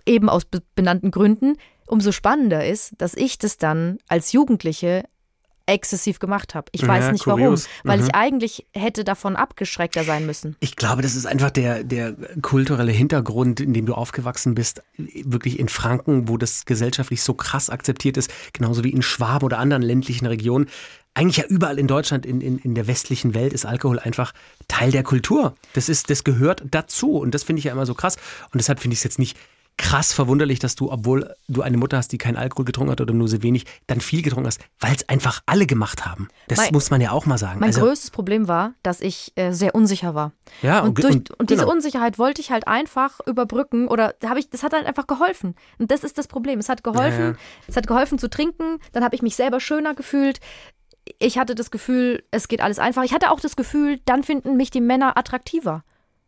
[0.06, 1.56] eben aus be benannten Gründen.
[1.86, 5.04] Umso spannender ist, dass ich das dann als Jugendliche
[5.68, 6.68] exzessiv gemacht habe.
[6.72, 7.68] Ich weiß Ja, nicht kurios.
[7.84, 8.06] warum, weil Mhm.
[8.06, 10.56] ich eigentlich hätte davon abgeschreckter sein müssen.
[10.60, 15.58] Ich glaube, das ist einfach der, der kulturelle Hintergrund, in dem du aufgewachsen bist, wirklich
[15.58, 19.82] in Franken, wo das gesellschaftlich so krass akzeptiert ist, genauso wie in Schwaben oder anderen
[19.82, 20.68] ländlichen Regionen.
[21.14, 24.32] Eigentlich ja überall in Deutschland, in, in, in der westlichen Welt ist Alkohol einfach
[24.68, 25.54] Teil der Kultur.
[25.72, 28.16] Das ist, das gehört dazu und das finde ich ja immer so krass.
[28.52, 29.36] Und deshalb finde ich es jetzt nicht
[29.78, 33.14] krass verwunderlich, dass du, obwohl du eine Mutter hast, die keinen Alkohol getrunken hat oder
[33.14, 36.28] nur sehr wenig, dann viel getrunken hast, weil es einfach alle gemacht haben.
[36.48, 37.60] Das Mein- muss man ja auch mal sagen.
[37.60, 40.32] Mein Also, größtes Problem war, dass ich äh, sehr unsicher war.
[40.62, 41.72] ja, Und, durch, und- und, diese genau.
[41.72, 45.54] Unsicherheit wollte ich halt einfach überbrücken oder habe ich, das hat halt einfach geholfen.
[45.78, 46.58] Und das ist das Problem.
[46.58, 47.36] Es hat geholfen, Ja, ja.
[47.68, 50.40] es hat geholfen zu trinken, dann habe ich mich selber schöner gefühlt.
[51.20, 53.04] Ich hatte das Gefühl, es geht alles einfach.
[53.04, 55.82] Ich hatte auch das Gefühl, dann finden mich die Männer attraktiver.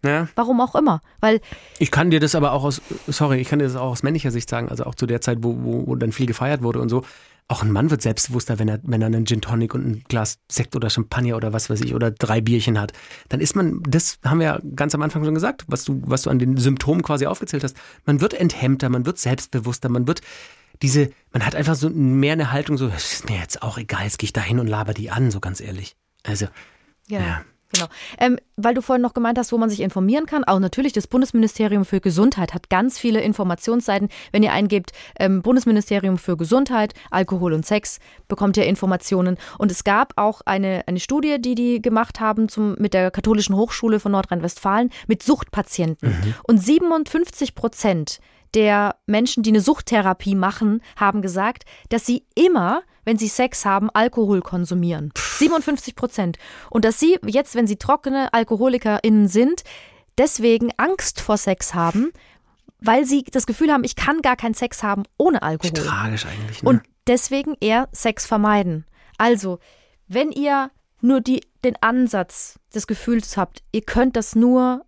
[0.05, 0.29] Ja.
[0.35, 1.01] Warum auch immer.
[1.21, 1.41] Weil
[1.79, 4.31] Ich kann dir das aber auch aus, sorry, ich kann dir das auch aus männlicher
[4.31, 6.89] Sicht sagen, also auch zu der Zeit, wo, wo, wo dann viel gefeiert wurde und
[6.89, 7.05] so.
[7.49, 10.39] Auch ein Mann wird selbstbewusster, wenn er, wenn er einen Gin Tonic und ein Glas
[10.49, 12.93] Sekt oder Champagner oder was weiß ich oder drei Bierchen hat.
[13.29, 16.23] Dann ist man, das haben wir ja ganz am Anfang schon gesagt, was du, was
[16.23, 17.77] du an den Symptomen quasi aufgezählt hast.
[18.07, 20.21] Man wird enthemmter, man wird selbstbewusster, man wird
[20.81, 24.05] diese, man hat einfach so mehr eine Haltung, so, es ist mir jetzt auch egal,
[24.05, 25.97] jetzt gehe ich da hin und laber die an, so ganz ehrlich.
[26.23, 26.47] Also,
[27.09, 27.21] Ja.
[27.21, 27.45] Ja.
[27.73, 27.87] Genau.
[28.19, 30.45] Ähm, weil du vorhin noch gemeint hast, wo man sich informieren kann.
[30.45, 34.09] Auch natürlich, das Bundesministerium für Gesundheit hat ganz viele Informationsseiten.
[34.33, 39.39] Wenn ihr eingebt, ähm, Bundesministerium für Gesundheit, Alkohol und Sex, bekommt ihr Informationen.
[39.59, 43.55] Und es gab auch eine, eine Studie, die die gemacht haben zum, mit der Katholischen
[43.55, 46.35] Hochschule von Nordrhein-Westfalen mit Suchtpatienten.
[46.43, 48.21] Und 57 Prozent
[48.55, 53.91] der Menschen, die eine Suchttherapie machen, haben gesagt, dass sie immer, wenn sie Sex haben,
[53.91, 55.13] Alkohol konsumieren.
[55.17, 56.39] 57 Prozent.
[56.71, 59.63] Und dass sie jetzt, wenn sie trockene AlkoholikerInnen sind,
[60.19, 62.13] deswegen Angst vor Sex haben,
[62.81, 65.73] weil sie das Gefühl haben, ich kann gar keinen Sex haben ohne Alkohol.
[65.73, 66.63] tragisch eigentlich.
[66.63, 66.69] Ne?
[66.69, 68.87] Und deswegen eher Sex vermeiden.
[69.19, 69.59] Also,
[70.09, 70.71] wenn ihr
[71.01, 74.85] nur die, den Ansatz des Gefühls habt, ihr könnt das nur,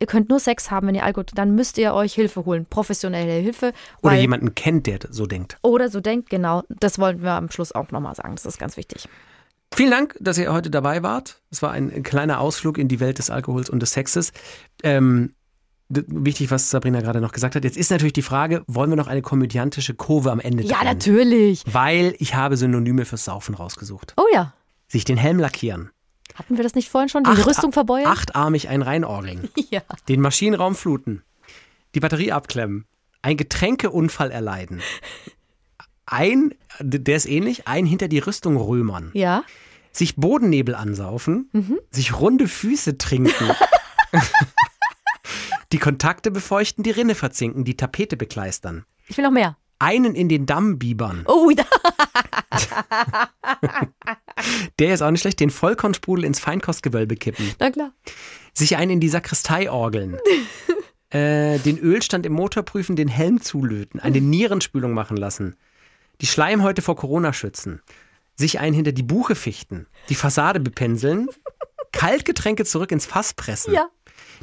[0.00, 3.32] ihr könnt nur Sex haben, wenn ihr Alkohol, dann müsst ihr euch Hilfe holen, professionelle
[3.32, 3.72] Hilfe.
[4.02, 5.58] oder jemanden kennt, der so denkt.
[5.62, 6.62] Oder so denkt, genau.
[6.68, 8.34] Das wollten wir am Schluss auch nochmal sagen.
[8.36, 9.08] Das ist ganz wichtig.
[9.74, 11.40] Vielen Dank, dass ihr heute dabei wart.
[11.50, 14.32] Es war ein kleiner Ausflug in die Welt des Alkohols und des Sexes.
[14.82, 15.34] Ähm,
[15.90, 17.64] wichtig, was Sabrina gerade noch gesagt hat.
[17.64, 20.86] Jetzt ist natürlich die Frage, wollen wir noch eine komödiantische Kurve am Ende Ja, drehen?
[20.86, 21.64] natürlich.
[21.70, 24.14] Weil ich habe Synonyme fürs Saufen rausgesucht.
[24.16, 24.54] Oh ja.
[24.86, 25.90] Sich den Helm lackieren.
[26.38, 27.24] Hatten wir das nicht vorhin schon?
[27.24, 28.06] Die Acht- Rüstung verbeuern?
[28.06, 29.48] Achtarmig ein reinorgeln.
[29.70, 29.82] Ja.
[30.08, 31.22] Den Maschinenraum fluten.
[31.94, 32.84] Die Batterie abklemmen.
[33.22, 34.80] Ein Getränkeunfall erleiden.
[36.06, 39.10] Ein, der ist ähnlich, ein hinter die Rüstung römern.
[39.14, 39.42] Ja.
[39.92, 41.78] sich Bodennebel ansaufen, Mhm.
[41.90, 43.50] sich runde Füße trinken,
[45.72, 49.56] die Kontakte befeuchten, die Rinne verzinken, die Tapete bekleistern, Ich will noch mehr.
[49.80, 51.24] einen in den Damm biebern.
[51.26, 51.64] Oh, da.
[54.78, 57.92] Der ist auch nicht schlecht, den Vollkornsprudel ins Feinkostgewölbe kippen, Na klar.
[58.52, 60.18] sich einen in die Sakristei orgeln.
[61.10, 65.56] Äh, den Ölstand im Motor prüfen, den Helm zulöten, eine Nierenspülung machen lassen,
[66.20, 67.80] die Schleimhäute vor Corona schützen,
[68.36, 71.28] sich einen hinter die Buche fichten, die Fassade bepinseln,
[71.92, 73.88] Kaltgetränke zurück ins Fass pressen, Ja.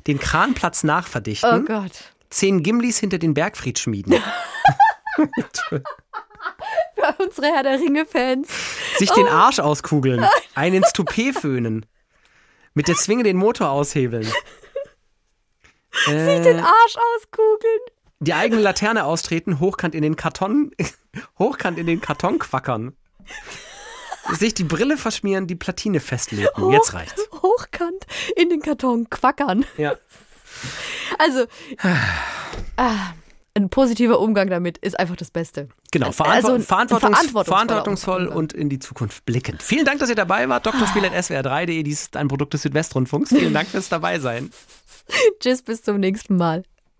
[0.08, 1.92] den Kranplatz Oh nachverdichten, Gott.
[2.32, 4.16] zehn Gimlis hinter den Bergfried schmieden,
[7.20, 8.48] unsere Herr der Ringe-Fans.
[8.98, 10.26] sich den Arsch auskugeln,
[10.56, 11.86] einen ins Toupet föhnen,
[12.74, 14.28] mit der Zwinge den Motor aushebeln.
[16.08, 17.80] Äh, Den Arsch auskugeln.
[18.20, 20.72] die eigene Laterne austreten, hochkant in den Karton,
[21.40, 22.98] hochkant in den Karton quackern.
[24.34, 26.50] Sich die Brille verschmieren, die Platine festlegen.
[26.72, 27.22] Jetzt reicht's.
[27.42, 29.66] Hochkant in den Karton quackern.
[29.78, 29.96] Ja.
[31.18, 31.46] Also,
[32.76, 33.14] ah,
[33.56, 35.70] ein positiver Umgang damit ist einfach das Beste.
[35.92, 38.38] Genau, Also verantwort ein verantwortungs verantwortungsvoll Umgang.
[38.38, 39.64] und in die Zukunft blickend.
[39.64, 40.66] Vielen Dank, dass ihr dabei wart.
[40.66, 43.30] Drspiel.swr3.de, dies ist ein Produkt des Südwestrundfunks.
[43.30, 44.50] Vielen Dank fürs Dabeisein.
[45.40, 46.64] Tschüss, bis zum nächsten Mal.